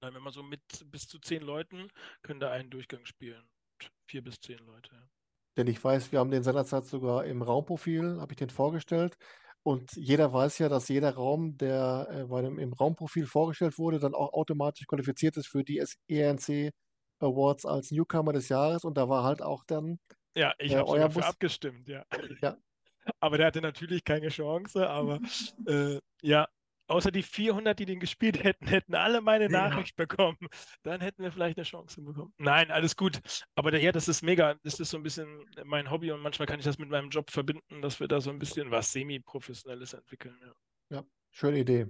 [0.01, 1.89] Dann, wenn man so mit bis zu zehn Leuten,
[2.21, 3.47] können da einen Durchgang spielen.
[4.07, 5.09] Vier bis zehn Leute.
[5.57, 9.17] Denn ich weiß, wir haben den seinerzeit sogar im Raumprofil, habe ich den vorgestellt.
[9.63, 13.99] Und jeder weiß ja, dass jeder Raum, der äh, bei dem, im Raumprofil vorgestellt wurde,
[13.99, 16.71] dann auch automatisch qualifiziert ist für die ENC
[17.19, 18.85] Awards als Newcomer des Jahres.
[18.85, 19.99] Und da war halt auch dann
[20.37, 22.05] ja, ich äh, habe dafür abgestimmt, ja.
[22.41, 22.57] ja.
[23.19, 25.19] Aber der hatte natürlich keine Chance, aber
[25.67, 26.47] äh, ja,
[26.87, 29.69] außer die 400, die den gespielt hätten, hätten alle meine ja.
[29.69, 30.37] Nachricht bekommen.
[30.83, 32.33] Dann hätten wir vielleicht eine Chance bekommen.
[32.37, 33.19] Nein, alles gut.
[33.55, 34.55] Aber der, ja, das ist mega.
[34.63, 37.31] Das ist so ein bisschen mein Hobby und manchmal kann ich das mit meinem Job
[37.31, 40.37] verbinden, dass wir da so ein bisschen was semi-professionelles entwickeln.
[40.41, 40.97] Ja.
[40.97, 41.87] ja, schöne Idee.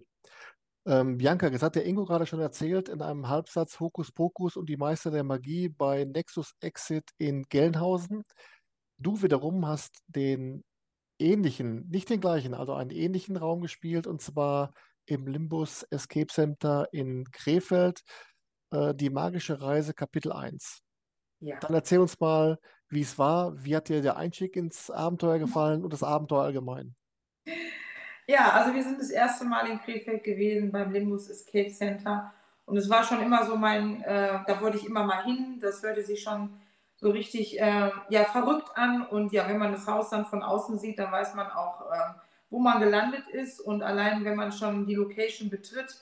[0.88, 4.70] Ähm, Bianca, das hat der Ingo gerade schon erzählt in einem Halbsatz Hokus Pokus und
[4.70, 8.24] die Meister der Magie bei Nexus Exit in Gelnhausen.
[8.98, 10.64] Du wiederum hast den
[11.20, 14.74] ähnlichen, nicht den gleichen, also einen ähnlichen Raum gespielt und zwar
[15.06, 18.04] im Limbus Escape Center in Krefeld,
[18.72, 20.80] äh, die magische Reise Kapitel 1.
[21.42, 21.60] Ja.
[21.60, 25.84] Dann erzähl uns mal, wie es war, wie hat dir der Einstieg ins Abenteuer gefallen
[25.84, 26.96] und das Abenteuer allgemein?
[28.30, 32.34] Ja, also wir sind das erste Mal in Krefeld gewesen beim Limbus Escape Center.
[32.66, 35.60] Und es war schon immer so mein, äh, da wollte ich immer mal hin.
[35.62, 36.60] Das hörte sich schon
[36.98, 39.06] so richtig äh, ja, verrückt an.
[39.06, 42.14] Und ja, wenn man das Haus dann von außen sieht, dann weiß man auch, äh,
[42.50, 43.62] wo man gelandet ist.
[43.62, 45.96] Und allein wenn man schon die Location betritt,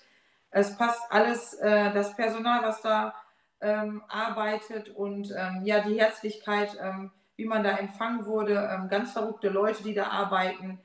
[0.49, 3.14] es passt alles, äh, das Personal, was da
[3.62, 9.12] ähm, arbeitet und ähm, ja, die Herzlichkeit, ähm, wie man da empfangen wurde, ähm, ganz
[9.12, 10.80] verrückte Leute, die da arbeiten.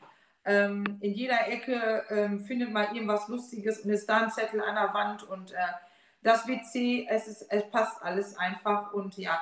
[0.45, 4.75] Ähm, in jeder Ecke ähm, findet man irgendwas Lustiges und ist da ein Zettel an
[4.75, 5.57] der Wand und äh,
[6.23, 9.39] das WC, es, ist, es passt alles einfach und ja,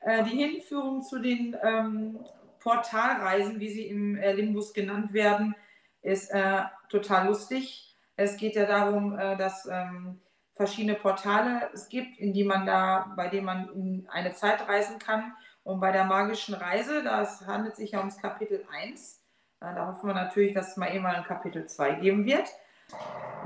[0.00, 2.18] äh, die Hinführung zu den ähm,
[2.60, 5.54] Portalreisen, wie sie im äh, Limbus genannt werden,
[6.00, 7.96] ist äh, total lustig.
[8.16, 10.20] Es geht ja darum, äh, dass ähm,
[10.54, 14.98] verschiedene Portale es gibt, in die man da, bei denen man in eine Zeit reisen
[14.98, 15.34] kann.
[15.64, 19.21] Und bei der magischen Reise, das handelt sich ja ums Kapitel 1.
[19.62, 22.48] Da hoffen wir natürlich, dass es mal immer ein Kapitel 2 geben wird.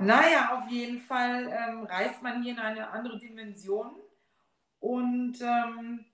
[0.01, 3.91] Naja, auf jeden Fall ähm, reist man hier in eine andere Dimension.
[4.81, 6.05] Und ähm,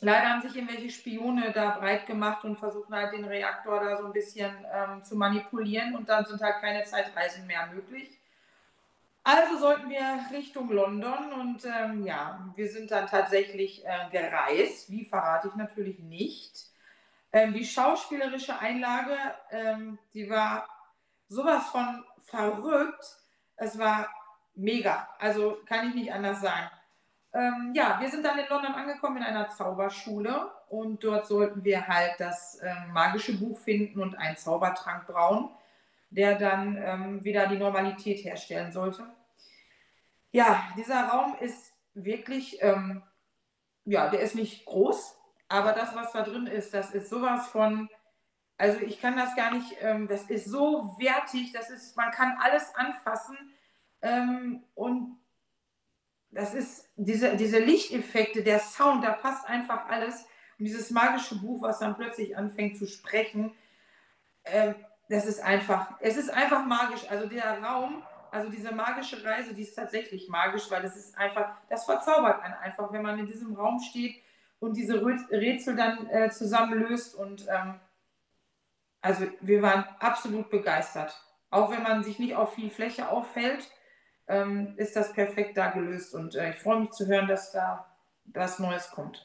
[0.00, 4.06] leider haben sich irgendwelche Spione da breit gemacht und versuchen halt den Reaktor da so
[4.06, 5.96] ein bisschen ähm, zu manipulieren.
[5.96, 8.18] Und dann sind halt keine Zeitreisen mehr möglich.
[9.28, 14.88] Also sollten wir Richtung London und ähm, ja, wir sind dann tatsächlich äh, gereist.
[14.88, 16.66] Wie verrate ich natürlich nicht.
[17.32, 19.16] Ähm, die schauspielerische Einlage,
[19.50, 20.68] ähm, die war
[21.28, 23.04] sowas von verrückt.
[23.56, 24.08] Es war
[24.54, 25.08] mega.
[25.18, 26.70] Also kann ich nicht anders sagen.
[27.32, 31.86] Ähm, ja, wir sind dann in London angekommen in einer Zauberschule und dort sollten wir
[31.86, 35.50] halt das ähm, magische Buch finden und einen Zaubertrank brauen,
[36.10, 39.06] der dann ähm, wieder die Normalität herstellen sollte.
[40.32, 43.02] Ja, dieser Raum ist wirklich, ähm,
[43.84, 45.15] ja, der ist nicht groß,
[45.48, 47.88] aber das, was da drin ist, das ist sowas von
[48.58, 52.38] also ich kann das gar nicht, ähm, das ist so wertig, das ist, man kann
[52.40, 53.36] alles anfassen
[54.00, 55.18] ähm, und
[56.30, 60.26] das ist diese, diese Lichteffekte, der Sound, da passt einfach alles.
[60.58, 63.54] Und dieses magische Buch, was dann plötzlich anfängt zu sprechen,
[64.44, 64.74] ähm,
[65.08, 67.08] das ist einfach, es ist einfach magisch.
[67.10, 71.56] Also der Raum, also diese magische Reise, die ist tatsächlich magisch, weil es ist einfach,
[71.68, 74.22] das verzaubert einen einfach, wenn man in diesem Raum steht
[74.58, 77.80] und diese Rätsel dann äh, zusammenlöst und ähm,
[79.00, 81.16] also wir waren absolut begeistert.
[81.50, 83.70] Auch wenn man sich nicht auf viel Fläche aufhält,
[84.26, 86.14] ähm, ist das perfekt da gelöst.
[86.14, 87.86] Und äh, ich freue mich zu hören, dass da
[88.24, 89.24] was Neues kommt.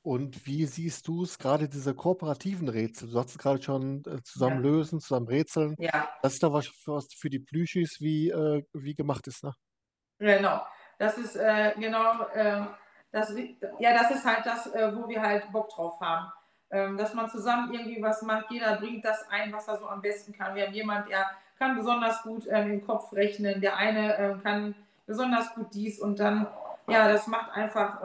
[0.00, 3.10] Und wie siehst du es, gerade diese kooperativen Rätsel?
[3.10, 4.70] Du hast es gerade schon äh, zusammen ja.
[4.70, 5.74] lösen, zusammen rätseln.
[5.78, 6.08] Ja.
[6.22, 9.52] Das ist da was für, für die Plüschis wie, äh, wie gemacht ist, ne?
[10.18, 10.62] Genau.
[10.98, 12.64] Das ist äh, genau, äh,
[13.10, 13.34] das,
[13.78, 16.32] ja, das ist halt das, äh, wo wir halt Bock drauf haben.
[16.70, 18.50] Ähm, dass man zusammen irgendwie was macht.
[18.50, 20.54] Jeder bringt das ein, was er so am besten kann.
[20.54, 21.26] Wir haben jemanden, der
[21.58, 24.74] kann besonders gut ähm, im Kopf rechnen, der eine ähm, kann
[25.06, 26.46] besonders gut dies und dann,
[26.86, 28.02] ja, das macht einfach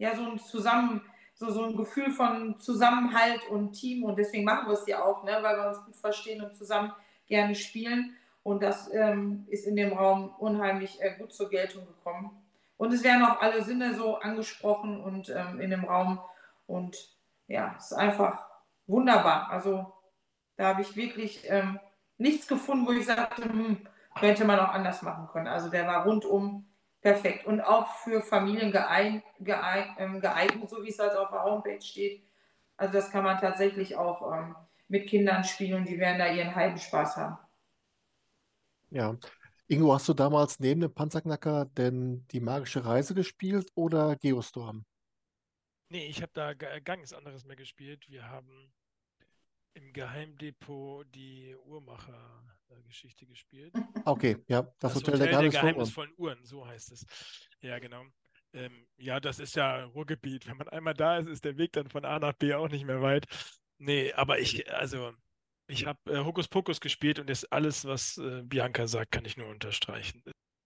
[0.00, 1.02] ja, so ein Zusammen,
[1.34, 5.22] so, so ein Gefühl von Zusammenhalt und Team und deswegen machen wir es ja auch,
[5.22, 6.92] ne, weil wir uns gut verstehen und zusammen
[7.28, 8.16] gerne spielen.
[8.42, 12.30] Und das ähm, ist in dem Raum unheimlich äh, gut zur Geltung gekommen.
[12.80, 16.18] Und es werden auch alle Sinne so angesprochen und ähm, in dem Raum.
[16.66, 16.96] Und
[17.46, 18.46] ja, ist einfach
[18.86, 19.50] wunderbar.
[19.50, 19.92] Also
[20.56, 21.78] da habe ich wirklich ähm,
[22.16, 23.86] nichts gefunden, wo ich sagte, hm,
[24.18, 25.46] könnte man auch anders machen können.
[25.46, 26.70] Also der war rundum
[27.02, 29.24] perfekt und auch für Familien geeignet,
[29.98, 32.26] ähm, geeignet so wie es halt auf der Homepage steht.
[32.78, 34.56] Also das kann man tatsächlich auch ähm,
[34.88, 37.36] mit Kindern spielen, die werden da ihren halben Spaß haben.
[38.88, 39.14] Ja.
[39.70, 44.84] Ingo, hast du damals neben dem Panzerknacker denn die magische Reise gespielt oder Geostorm?
[45.90, 48.04] Nee, ich habe da gar nichts anderes mehr gespielt.
[48.08, 48.72] Wir haben
[49.74, 53.72] im Geheimdepot die Uhrmacher-Geschichte gespielt.
[54.04, 57.06] Okay, ja, das, das Hotel, Hotel der, der geheimnisvollen Uhren, so heißt es.
[57.60, 58.02] Ja, genau.
[58.52, 60.48] Ähm, ja, das ist ja Ruhrgebiet.
[60.48, 62.86] Wenn man einmal da ist, ist der Weg dann von A nach B auch nicht
[62.86, 63.26] mehr weit.
[63.78, 65.12] Nee, aber ich, also,
[65.70, 69.48] ich habe äh, Hokuspokus gespielt und das alles, was äh, Bianca sagt, kann ich nur
[69.48, 70.22] unterstreichen.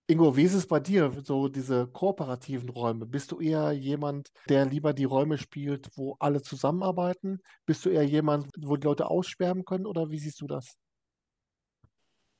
[0.07, 3.07] Ingo, wie ist es bei dir, so diese kooperativen Räume?
[3.07, 7.41] Bist du eher jemand, der lieber die Räume spielt, wo alle zusammenarbeiten?
[7.65, 10.75] Bist du eher jemand, wo die Leute aussterben können oder wie siehst du das?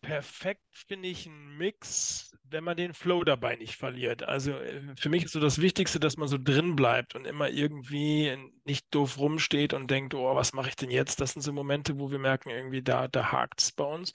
[0.05, 4.23] Perfekt finde ich einen Mix, wenn man den Flow dabei nicht verliert.
[4.23, 7.49] Also äh, für mich ist so das Wichtigste, dass man so drin bleibt und immer
[7.49, 8.37] irgendwie
[8.67, 11.23] nicht doof rumsteht und denkt, oh, was mache ich denn jetzt?
[11.23, 14.13] Das sind so Momente, wo wir merken, irgendwie da, da hakt es bei uns.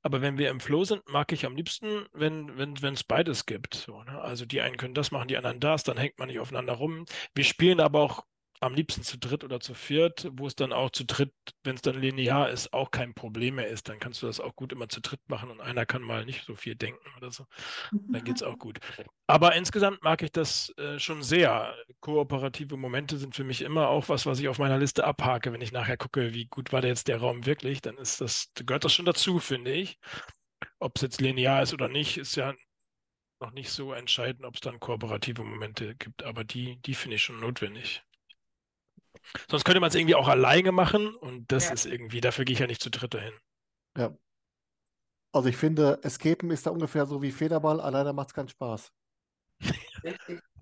[0.00, 3.74] Aber wenn wir im Flow sind, mag ich am liebsten, wenn es wenn, beides gibt.
[3.74, 4.18] So, ne?
[4.18, 7.04] Also die einen können das machen, die anderen das, dann hängt man nicht aufeinander rum.
[7.34, 8.24] Wir spielen aber auch
[8.62, 11.32] am liebsten zu dritt oder zu viert, wo es dann auch zu dritt,
[11.64, 13.88] wenn es dann linear ist, auch kein Problem mehr ist.
[13.88, 16.46] Dann kannst du das auch gut immer zu dritt machen und einer kann mal nicht
[16.46, 17.44] so viel denken oder so.
[17.90, 18.78] Dann geht es auch gut.
[19.26, 21.74] Aber insgesamt mag ich das äh, schon sehr.
[22.00, 25.52] Kooperative Momente sind für mich immer auch was, was ich auf meiner Liste abhake.
[25.52, 28.52] Wenn ich nachher gucke, wie gut war der jetzt der Raum wirklich, dann ist das,
[28.54, 29.98] gehört das schon dazu, finde ich.
[30.78, 32.54] Ob es jetzt linear ist oder nicht, ist ja
[33.40, 36.22] noch nicht so entscheidend, ob es dann kooperative Momente gibt.
[36.22, 38.04] Aber die, die finde ich schon notwendig.
[39.50, 41.72] Sonst könnte man es irgendwie auch alleine machen und das ja.
[41.72, 43.32] ist irgendwie, dafür gehe ich ja nicht zu dritt dahin.
[43.96, 44.16] Ja.
[45.32, 48.92] Also ich finde, Escapen ist da ungefähr so wie Federball, alleine macht es keinen Spaß.
[50.04, 50.42] Richtig.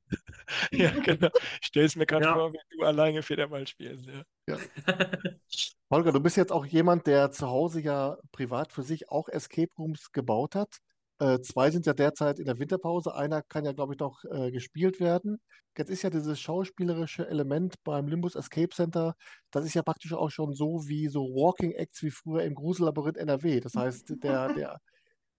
[0.72, 1.28] Ja, genau.
[1.60, 2.34] Ich stelle es mir gerade Ja.
[2.34, 4.08] vor, wie du alleine Federball spielst.
[4.48, 4.58] Ja.
[5.90, 9.70] Holger, du bist jetzt auch jemand, der zu Hause ja privat für sich auch Escape
[9.78, 10.78] Rooms gebaut hat.
[11.20, 13.14] Äh, zwei sind ja derzeit in der Winterpause.
[13.14, 15.38] Einer kann ja, glaube ich, noch äh, gespielt werden.
[15.76, 19.14] Jetzt ist ja dieses schauspielerische Element beim Limbus Escape Center,
[19.50, 23.16] das ist ja praktisch auch schon so wie so Walking Acts wie früher im Grusellabyrinth
[23.18, 23.60] NRW.
[23.60, 24.80] Das heißt, der, der,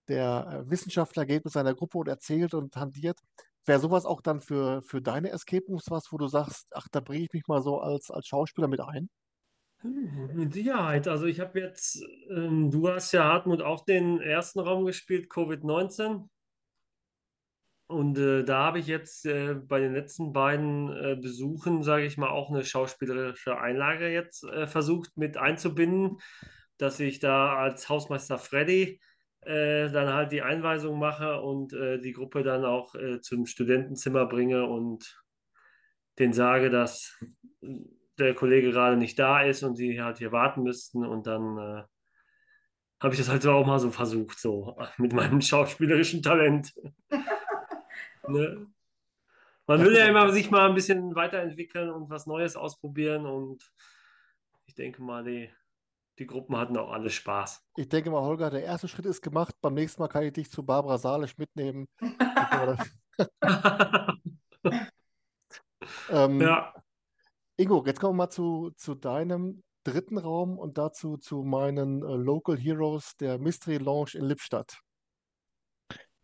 [0.08, 3.20] der äh, Wissenschaftler geht mit seiner Gruppe und erzählt und hantiert.
[3.66, 7.00] Wäre sowas auch dann für, für deine Escape Rooms was, wo du sagst, ach, da
[7.02, 9.10] bringe ich mich mal so als, als Schauspieler mit ein?
[9.82, 11.08] Hm, Mit Sicherheit.
[11.08, 16.30] Also ich habe jetzt, ähm, du hast ja Hartmut auch den ersten Raum gespielt, Covid-19.
[17.88, 22.18] Und äh, da habe ich jetzt äh, bei den letzten beiden äh, Besuchen, sage ich
[22.18, 26.20] mal, auch eine schauspielerische Einlage jetzt äh, versucht mit einzubinden,
[26.78, 29.02] dass ich da als Hausmeister Freddy
[29.42, 34.66] äh, dann halt die Einweisung mache und äh, die Gruppe dann auch zum Studentenzimmer bringe
[34.68, 35.22] und
[36.18, 37.20] denen sage, dass
[38.26, 41.84] der Kollege gerade nicht da ist und die halt hier warten müssten und dann äh,
[43.02, 46.74] habe ich das halt auch mal so versucht, so mit meinem schauspielerischen Talent.
[48.28, 48.68] Ne?
[49.66, 53.74] Man will ja immer sich mal ein bisschen weiterentwickeln und was Neues ausprobieren und
[54.68, 55.50] ich denke mal, die,
[56.20, 57.66] die Gruppen hatten auch alle Spaß.
[57.78, 59.56] Ich denke mal, Holger, der erste Schritt ist gemacht.
[59.60, 61.88] Beim nächsten Mal kann ich dich zu Barbara Salisch mitnehmen.
[66.10, 66.74] Ähm, Ja,
[67.62, 72.16] Ingo, jetzt kommen wir mal zu, zu deinem dritten Raum und dazu zu meinen äh,
[72.16, 74.80] Local Heroes der Mystery Lounge in Lippstadt.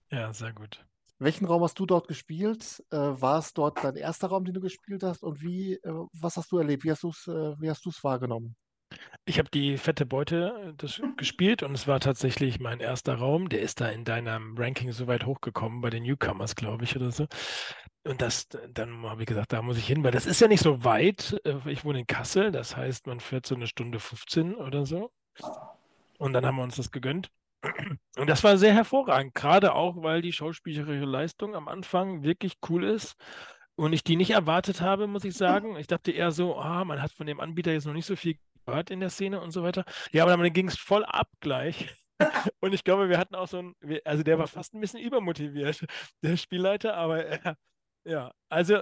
[0.10, 0.84] ja, sehr gut.
[1.20, 2.84] Welchen Raum hast du dort gespielt?
[2.90, 5.22] Äh, war es dort dein erster Raum, den du gespielt hast?
[5.22, 6.84] Und wie, äh, was hast du erlebt?
[6.84, 8.56] Wie hast du es, äh, wie hast du es wahrgenommen?
[9.26, 13.50] Ich habe die fette Beute äh, das gespielt und es war tatsächlich mein erster Raum.
[13.50, 17.12] Der ist da in deinem Ranking so weit hochgekommen bei den Newcomers, glaube ich, oder
[17.12, 17.28] so.
[18.04, 20.62] Und das, dann habe ich gesagt, da muss ich hin, weil das ist ja nicht
[20.64, 21.40] so weit.
[21.46, 25.12] Äh, Ich wohne in Kassel, das heißt, man fährt so eine Stunde 15 oder so.
[26.18, 27.30] Und dann haben wir uns das gegönnt.
[28.18, 32.84] Und das war sehr hervorragend, gerade auch, weil die schauspielerische Leistung am Anfang wirklich cool
[32.84, 33.16] ist
[33.76, 35.76] und ich die nicht erwartet habe, muss ich sagen.
[35.78, 38.38] Ich dachte eher so, ah, man hat von dem Anbieter jetzt noch nicht so viel
[38.68, 39.86] gehört in der Szene und so weiter.
[40.11, 41.95] Ja, aber dann ging es voll ab gleich.
[42.59, 45.86] Und ich glaube, wir hatten auch so ein, also der war fast ein bisschen übermotiviert,
[46.24, 47.53] der Spielleiter, aber äh,
[48.05, 48.82] ja, also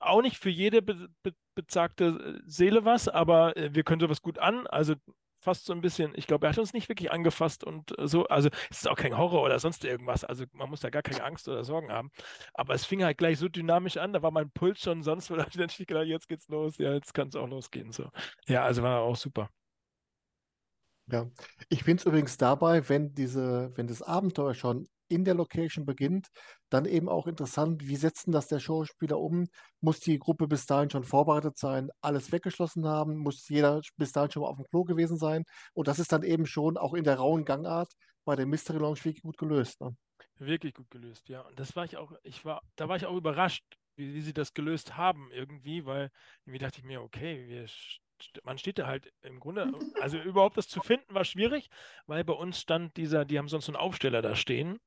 [0.00, 4.38] auch nicht für jede be be bezagte Seele was, aber äh, wir können sowas gut
[4.38, 4.66] an.
[4.66, 4.96] Also
[5.44, 8.26] fast so ein bisschen, ich glaube, er hat uns nicht wirklich angefasst und äh, so.
[8.26, 10.24] Also es ist auch kein Horror oder sonst irgendwas.
[10.24, 12.10] Also man muss da gar keine Angst oder Sorgen haben.
[12.54, 15.48] Aber es fing halt gleich so dynamisch an, da war mein Puls schon sonst, hab
[15.48, 17.92] ich dann gedacht, jetzt geht's los, ja, jetzt kann es auch losgehen.
[17.92, 18.10] So.
[18.48, 19.50] Ja, also war auch super.
[21.06, 21.30] Ja,
[21.68, 26.28] ich finde es übrigens dabei, wenn diese, wenn das Abenteuer schon in der Location beginnt,
[26.70, 29.46] dann eben auch interessant, wie setzt denn das der Schauspieler um?
[29.80, 33.16] Muss die Gruppe bis dahin schon vorbereitet sein, alles weggeschlossen haben?
[33.16, 35.44] Muss jeder bis dahin schon mal auf dem Klo gewesen sein?
[35.72, 37.92] Und das ist dann eben schon auch in der rauen Gangart
[38.24, 39.80] bei der Mystery Lounge wirklich gut gelöst.
[39.80, 39.96] Ne?
[40.38, 41.42] Wirklich gut gelöst, ja.
[41.42, 43.64] Und das war ich auch, ich war, da war ich auch überrascht,
[43.96, 46.10] wie, wie sie das gelöst haben irgendwie, weil
[46.44, 47.66] irgendwie dachte ich mir, okay, wir,
[48.44, 51.68] man steht da halt im Grunde, also überhaupt das zu finden war schwierig,
[52.06, 54.78] weil bei uns stand dieser, die haben sonst so einen Aufsteller da stehen.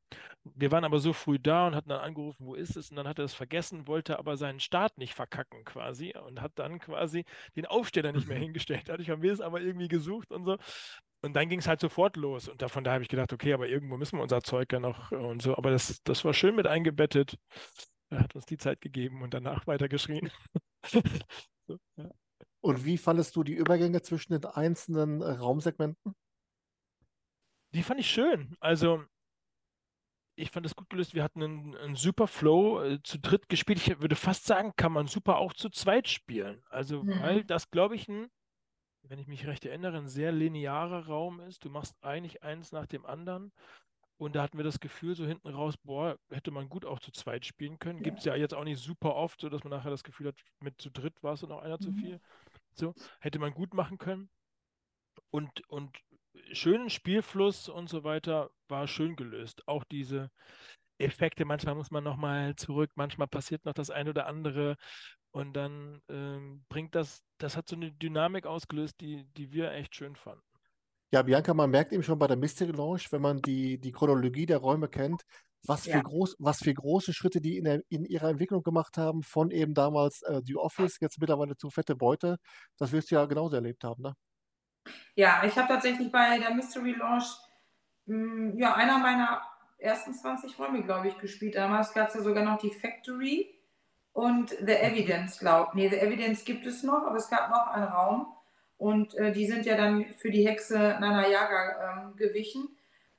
[0.43, 2.89] Wir waren aber so früh da und hatten dann angerufen, wo ist es?
[2.89, 6.53] Und dann hat er es vergessen, wollte aber seinen Start nicht verkacken quasi und hat
[6.55, 7.25] dann quasi
[7.55, 8.83] den Aufsteller nicht mehr hingestellt.
[8.87, 10.57] Dadurch haben wir es aber irgendwie gesucht und so.
[11.21, 12.47] Und dann ging es halt sofort los.
[12.47, 15.11] Und davon da habe ich gedacht, okay, aber irgendwo müssen wir unser Zeug ja noch
[15.11, 15.57] und so.
[15.57, 17.37] Aber das, das war schön mit eingebettet.
[18.09, 20.31] Er hat uns die Zeit gegeben und danach weitergeschrien.
[21.67, 22.09] so, ja.
[22.67, 26.13] Und wie fandest du die Übergänge zwischen den einzelnen äh, Raumsegmenten?
[27.73, 28.57] Die fand ich schön.
[28.59, 29.05] Also,
[30.35, 31.15] ich fand das gut gelöst.
[31.15, 33.79] Wir hatten einen, einen super Flow äh, zu dritt gespielt.
[33.79, 36.61] Ich würde fast sagen, kann man super auch zu zweit spielen.
[36.69, 37.21] Also, Mhm.
[37.21, 38.27] weil das, glaube ich, ein,
[39.03, 41.65] wenn ich mich recht erinnere, ein sehr linearer Raum ist.
[41.65, 43.51] Du machst eigentlich eins nach dem anderen.
[44.19, 47.11] Und da hatten wir das Gefühl, so hinten raus, boah, hätte man gut auch zu
[47.11, 48.01] zweit spielen können.
[48.03, 50.35] Gibt es ja jetzt auch nicht super oft, so dass man nachher das Gefühl hat,
[50.61, 51.97] mit zu dritt war es und auch einer zu Mhm.
[51.97, 52.21] viel.
[52.77, 54.29] So, hätte man gut machen können.
[55.29, 55.97] Und, und
[56.53, 59.67] schönen Spielfluss und so weiter war schön gelöst.
[59.67, 60.31] Auch diese
[60.99, 64.77] Effekte, manchmal muss man nochmal zurück, manchmal passiert noch das eine oder andere.
[65.31, 69.95] Und dann ähm, bringt das, das hat so eine Dynamik ausgelöst, die, die wir echt
[69.95, 70.43] schön fanden.
[71.11, 74.45] Ja, Bianca, man merkt eben schon bei der Mystery Lounge, wenn man die, die Chronologie
[74.45, 75.23] der Räume kennt,
[75.65, 76.03] was für, Ja.
[76.03, 79.73] groß, was für große Schritte die in, der, in ihrer Entwicklung gemacht haben, von eben
[79.73, 82.37] damals äh, The Office, jetzt mittlerweile zu Fette Beute.
[82.77, 84.13] Das wirst du ja genauso erlebt haben, ne?
[85.15, 87.25] Ja, ich habe tatsächlich bei der Mystery Lounge
[88.05, 89.41] mh, ja, einer meiner
[89.79, 91.55] ersten 20 Räume, glaube ich, gespielt.
[91.55, 93.53] Damals gab es ja sogar noch die Factory.
[94.13, 95.75] und The Evidence, glaubt.
[95.75, 98.27] Nee, The Evidence gibt es noch, aber es gab noch einen Raum.
[98.77, 102.69] Und äh, die sind ja dann für die Hexe Nana Yaga ähm, gewichen.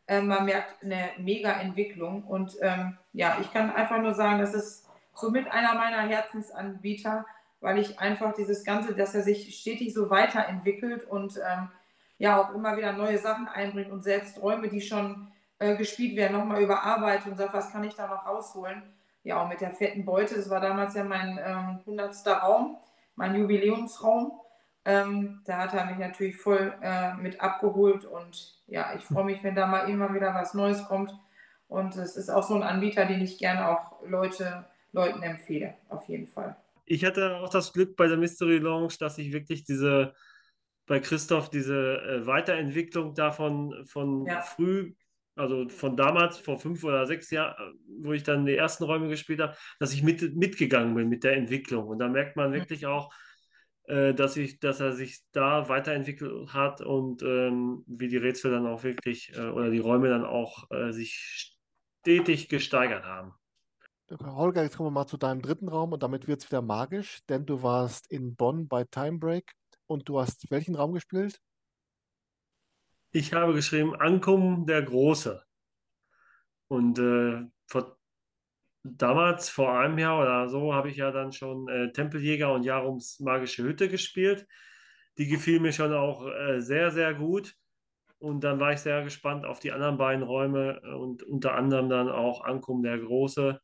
[0.07, 2.25] Ähm, man merkt eine mega Entwicklung.
[2.25, 7.27] Und ähm, ja, ich kann einfach nur sagen, das ist somit einer meiner Herzensanbieter,
[7.61, 11.69] weil ich einfach dieses Ganze, dass er sich stetig so weiterentwickelt und ähm,
[12.19, 16.37] ja auch immer wieder neue Sachen einbringt und selbst Räume, die schon äh, gespielt werden,
[16.37, 18.83] nochmal überarbeitet und sagt, was kann ich da noch rausholen.
[19.25, 22.27] Ja, auch mit der fetten Beute, das war damals ja mein ähm, 100.
[22.43, 22.77] Raum,
[23.17, 24.33] mein Jubiläumsraum.
[24.89, 29.45] Ähm, da hat er mich natürlich voll äh, mit abgeholt und ja, ich freue mich,
[29.45, 31.15] wenn da mal immer wieder was Neues kommt.
[31.69, 36.09] Und es ist auch so ein Anbieter, den ich gerne auch Leute, Leuten empfehle, auf
[36.09, 36.57] jeden Fall.
[36.87, 40.15] Ich hatte auch das Glück bei der Mystery Lounge, dass ich wirklich diese,
[40.87, 44.41] bei Christoph, diese äh, Weiterentwicklung davon von Ja.
[44.41, 44.95] früh,
[45.37, 49.43] also von damals, vor fünf oder sechs Jahren, wo ich dann die ersten Räume gespielt
[49.43, 51.89] habe, dass ich mit, mitgegangen bin mit der Entwicklung.
[51.89, 53.13] Und da merkt man wirklich auch,
[54.15, 58.83] dass, ich, dass er sich da weiterentwickelt hat und ähm, wie die Rätsel dann auch
[58.83, 61.57] wirklich äh, oder die Räume dann auch äh, sich
[62.01, 63.33] stetig gesteigert haben.
[64.11, 67.21] Holger, jetzt kommen wir mal zu deinem dritten Raum und damit wird es wieder magisch,
[67.29, 69.53] denn du warst in Bonn bei Time Break
[69.87, 71.41] und du hast welchen Raum gespielt?
[73.11, 75.43] Ich habe geschrieben, Ankommen der Große.
[76.69, 77.98] Und äh, vor,
[78.97, 83.21] damals, vor einem Jahr oder so, habe ich ja dann schon äh, Tempeljäger und Jarums
[83.21, 84.47] magische Hütte gespielt.
[85.19, 87.55] Die gefiel mir schon auch äh, sehr, sehr gut.
[88.19, 92.09] Und dann war ich sehr gespannt auf die anderen beiden Räume und unter anderem dann
[92.09, 93.61] auch Ankommen der Große.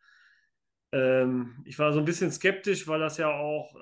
[0.93, 3.79] Ähm, ich war so ein bisschen skeptisch, weil das ja auch äh,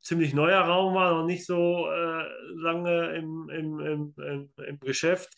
[0.00, 2.24] ziemlich neuer Raum war, noch nicht so äh,
[2.54, 5.32] lange im, im, im, im, im Geschäft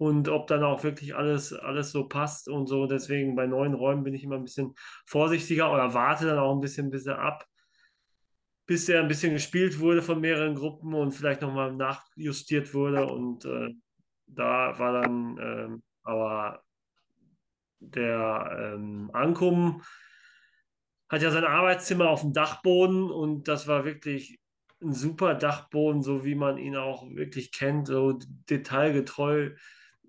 [0.00, 2.86] und ob dann auch wirklich alles, alles so passt und so.
[2.86, 4.74] Deswegen bei neuen Räumen bin ich immer ein bisschen
[5.04, 7.46] vorsichtiger oder warte dann auch ein bisschen, bis er ab,
[8.64, 13.06] bis er ein bisschen gespielt wurde von mehreren Gruppen und vielleicht nochmal nachjustiert wurde.
[13.08, 13.74] Und äh,
[14.26, 16.62] da war dann ähm, aber
[17.80, 19.82] der ähm, Ankommen
[21.10, 24.40] hat ja sein Arbeitszimmer auf dem Dachboden und das war wirklich
[24.80, 29.50] ein super Dachboden, so wie man ihn auch wirklich kennt, so detailgetreu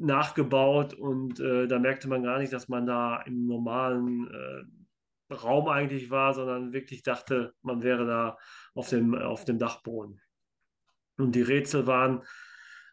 [0.02, 5.68] nachgebaut und äh, da merkte man gar nicht, dass man da im normalen äh, Raum
[5.68, 8.38] eigentlich war, sondern wirklich dachte, man wäre da
[8.74, 10.20] auf dem, auf dem Dachboden.
[11.18, 12.24] Und die Rätsel waren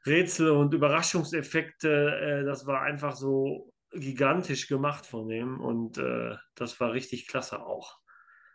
[0.07, 6.79] Rätsel und Überraschungseffekte, äh, das war einfach so gigantisch gemacht von dem und äh, das
[6.79, 7.99] war richtig klasse auch.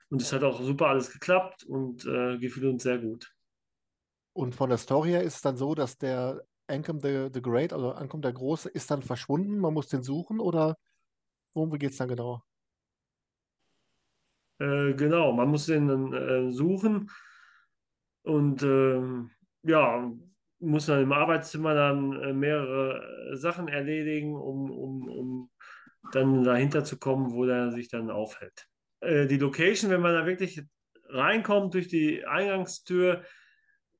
[0.09, 3.33] Und es hat auch super alles geklappt und äh, gefiel uns sehr gut.
[4.33, 6.43] Und von der Story her ist es dann so, dass der
[6.73, 10.39] Ancom the, the Great, also Ancom der Große, ist dann verschwunden, man muss den suchen
[10.39, 10.77] oder
[11.53, 12.43] worum geht es dann genau?
[14.59, 17.09] Äh, genau, man muss den dann äh, suchen
[18.23, 19.31] und ähm,
[19.63, 20.11] ja,
[20.59, 25.49] muss dann im Arbeitszimmer dann äh, mehrere Sachen erledigen, um, um, um
[26.11, 28.67] dann dahinter zu kommen, wo der sich dann aufhält.
[29.01, 30.61] Äh, die Location, wenn man da wirklich
[31.09, 33.23] reinkommt durch die Eingangstür,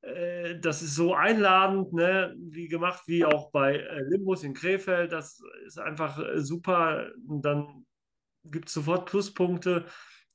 [0.04, 2.34] äh, das ist so einladend, ne?
[2.38, 5.12] wie gemacht, wie auch bei äh, Limbus in Krefeld.
[5.12, 7.10] Das ist einfach äh, super.
[7.26, 7.86] Und dann
[8.44, 9.86] gibt es sofort Pluspunkte.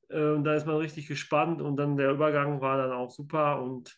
[0.09, 1.61] Äh, und da ist man richtig gespannt.
[1.61, 3.61] Und dann der Übergang war dann auch super.
[3.61, 3.95] Und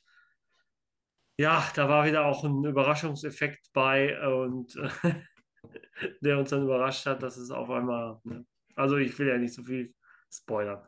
[1.40, 4.76] ja, da war wieder auch ein Überraschungseffekt bei und
[6.22, 8.46] der uns dann überrascht hat, dass es auf einmal, ne?
[8.76, 9.94] also ich will ja nicht so viel
[10.30, 10.86] spoilern.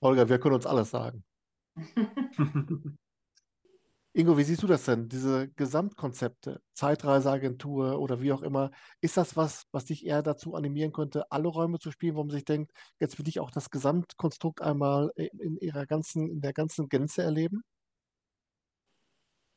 [0.00, 1.24] Holger, wir können uns alles sagen.
[4.16, 5.08] Ingo, wie siehst du das denn?
[5.08, 8.70] Diese Gesamtkonzepte, Zeitreiseagentur oder wie auch immer,
[9.00, 12.30] ist das was, was dich eher dazu animieren könnte, alle Räume zu spielen, wo man
[12.30, 16.88] sich denkt, jetzt will ich auch das Gesamtkonstrukt einmal in ihrer ganzen, in der ganzen
[16.88, 17.62] Gänze erleben?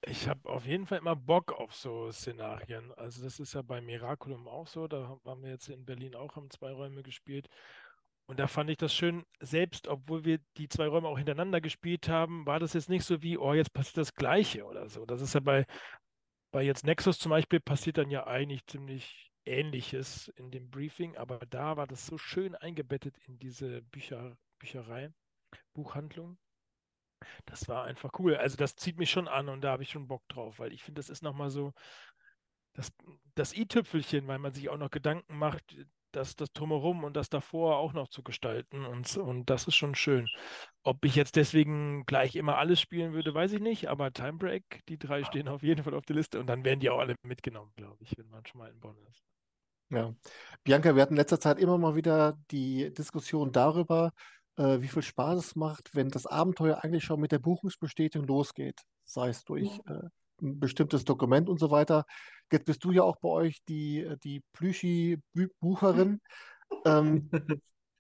[0.02, 2.94] Ich habe auf jeden Fall immer Bock auf so Szenarien.
[2.94, 4.88] Also das ist ja bei Miraculum auch so.
[4.88, 7.50] Da haben wir jetzt in Berlin auch haben zwei Räume gespielt.
[8.30, 12.10] Und da fand ich das schön, selbst obwohl wir die zwei Räume auch hintereinander gespielt
[12.10, 15.06] haben, war das jetzt nicht so wie, oh, jetzt passiert das Gleiche oder so.
[15.06, 15.66] Das ist ja bei,
[16.52, 21.40] bei jetzt Nexus zum Beispiel passiert dann ja eigentlich ziemlich Ähnliches in dem Briefing, aber
[21.50, 25.14] da war das so schön eingebettet in diese Bücher, Bücherei,
[25.74, 26.38] Buchhandlung.
[27.46, 28.36] Das war einfach cool.
[28.36, 30.84] Also das zieht mich schon an und da habe ich schon Bock drauf, weil ich
[30.84, 31.74] finde, das ist nochmal so
[32.74, 32.92] das,
[33.36, 35.76] das i-Tüpfelchen, weil man sich auch noch Gedanken macht,
[36.18, 39.96] das, das drumherum und das davor auch noch zu gestalten und, und das ist schon
[39.96, 40.28] schön.
[40.84, 44.82] Ob ich jetzt deswegen gleich immer alles spielen würde, weiß ich nicht, aber Time Break,
[44.90, 47.16] die drei stehen auf jeden Fall auf der Liste und dann werden die auch alle
[47.24, 49.24] mitgenommen, glaube ich, wenn man schon mal in Bonn ist.
[49.90, 50.14] Ja.
[50.64, 54.12] Bianca, wir hatten in letzter Zeit immer mal wieder die Diskussion darüber,
[54.58, 58.82] äh, wie viel Spaß es macht, wenn das Abenteuer eigentlich schon mit der Buchungsbestätigung losgeht,
[59.06, 60.10] sei es durch äh,
[60.42, 62.06] ein bestimmtes Dokument und so weiter.
[62.52, 66.22] Jetzt bist du ja auch bei euch die, die Plüschi-Bucherin.
[66.84, 67.30] Ähm,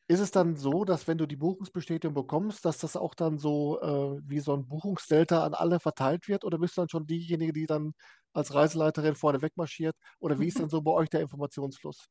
[0.09, 3.79] ist es dann so, dass wenn du die Buchungsbestätigung bekommst, dass das auch dann so
[3.81, 6.45] äh, wie so ein Buchungsdelta an alle verteilt wird?
[6.45, 7.93] Oder bist du dann schon diejenige, die dann
[8.33, 9.95] als Reiseleiterin vorne wegmarschiert?
[10.19, 12.07] Oder wie ist dann so bei euch der Informationsfluss?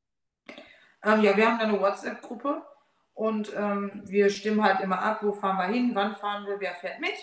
[1.03, 2.62] Ähm, ja, wir haben eine WhatsApp-Gruppe
[3.14, 6.74] und ähm, wir stimmen halt immer ab, wo fahren wir hin, wann fahren wir, wer
[6.74, 7.14] fährt mit.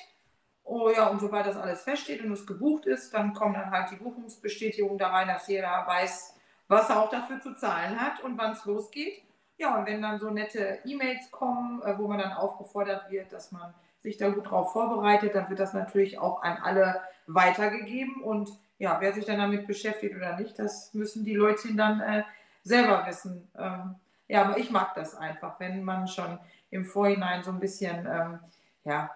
[0.66, 3.92] Oh ja, und sobald das alles feststeht und es gebucht ist, dann kommen dann halt
[3.92, 6.36] die Buchungsbestätigungen da rein, dass jeder weiß,
[6.68, 9.22] was er auch dafür zu zahlen hat und wann es losgeht.
[9.58, 13.52] Ja, und wenn dann so nette E-Mails kommen, äh, wo man dann aufgefordert wird, dass
[13.52, 18.22] man sich da gut drauf vorbereitet, dann wird das natürlich auch an alle weitergegeben.
[18.22, 22.24] Und ja, wer sich dann damit beschäftigt oder nicht, das müssen die Leute dann äh,
[22.64, 23.50] selber wissen.
[23.58, 23.96] Ähm,
[24.28, 26.40] ja, aber ich mag das einfach, wenn man schon
[26.72, 28.40] im Vorhinein so ein bisschen, ähm,
[28.84, 29.12] ja,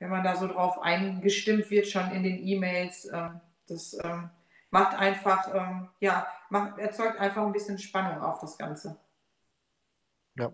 [0.00, 4.30] wenn man da so drauf eingestimmt wird, schon in den E-Mails, ähm, das ähm,
[4.70, 8.98] macht einfach, ähm, ja, macht, erzeugt einfach ein bisschen Spannung auf das Ganze.
[10.36, 10.52] Ja,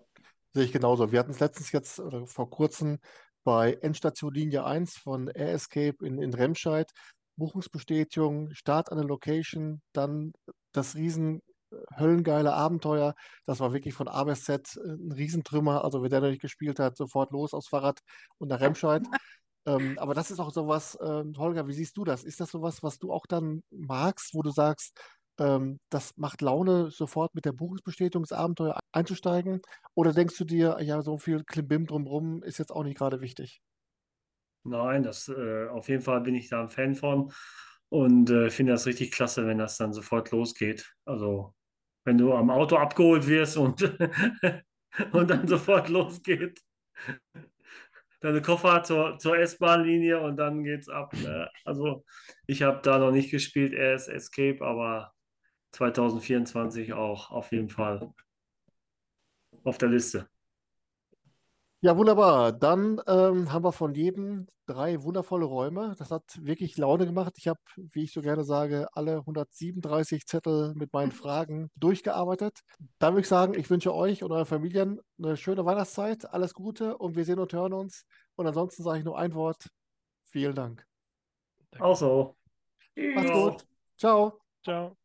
[0.53, 1.11] sehe ich genauso.
[1.11, 2.99] Wir hatten es letztens jetzt oder vor kurzem
[3.43, 6.91] bei Endstation Linie 1 von Air Escape in, in Remscheid.
[7.37, 10.33] Buchungsbestätigung, Start an der Location, dann
[10.73, 11.41] das riesen
[11.71, 13.15] äh, höllengeile Abenteuer.
[13.45, 15.85] Das war wirklich von A bis Z äh, ein Riesentrümmer.
[15.85, 17.99] Also wer der noch nicht gespielt hat, sofort los aufs Fahrrad
[18.37, 19.03] und nach Remscheid.
[19.67, 22.23] ähm, aber das ist auch sowas, äh, Holger, wie siehst du das?
[22.23, 24.97] Ist das sowas, was du auch dann magst, wo du sagst,
[25.39, 29.61] ähm, das macht Laune, sofort mit der Buchungsbestätigung ins Abenteuer einzusteigen?
[29.93, 33.61] Oder denkst du dir, ja, so viel Klimbim drumherum ist jetzt auch nicht gerade wichtig?
[34.63, 37.31] Nein, das äh, auf jeden Fall bin ich da ein Fan von
[37.89, 40.93] und äh, finde das richtig klasse, wenn das dann sofort losgeht.
[41.05, 41.53] Also
[42.05, 43.81] wenn du am Auto abgeholt wirst und,
[45.11, 46.61] und dann sofort losgeht.
[48.19, 51.13] Deine Koffer zur, zur S-Bahn-Linie und dann geht's ab.
[51.13, 51.49] Ne?
[51.65, 52.03] Also
[52.47, 55.13] ich habe da noch nicht gespielt, ist Escape, aber
[55.71, 58.11] 2024 auch auf jeden Fall
[59.63, 60.27] auf der Liste.
[61.81, 62.51] Ja, wunderbar.
[62.53, 65.95] Dann ähm, haben wir von jedem drei wundervolle Räume.
[65.97, 67.33] Das hat wirklich Laune gemacht.
[67.37, 72.61] Ich habe, wie ich so gerne sage, alle 137 Zettel mit meinen Fragen durchgearbeitet.
[72.97, 76.97] Dann würde ich sagen, ich wünsche euch und euren Familien eine schöne Weihnachtszeit, alles Gute
[76.97, 78.05] und wir sehen und hören uns.
[78.35, 79.69] Und ansonsten sage ich nur ein Wort.
[80.25, 80.85] Vielen Dank.
[81.79, 82.35] Auch so.
[82.95, 83.67] Macht's gut.
[83.97, 84.41] Ciao.
[84.63, 84.96] Ciao.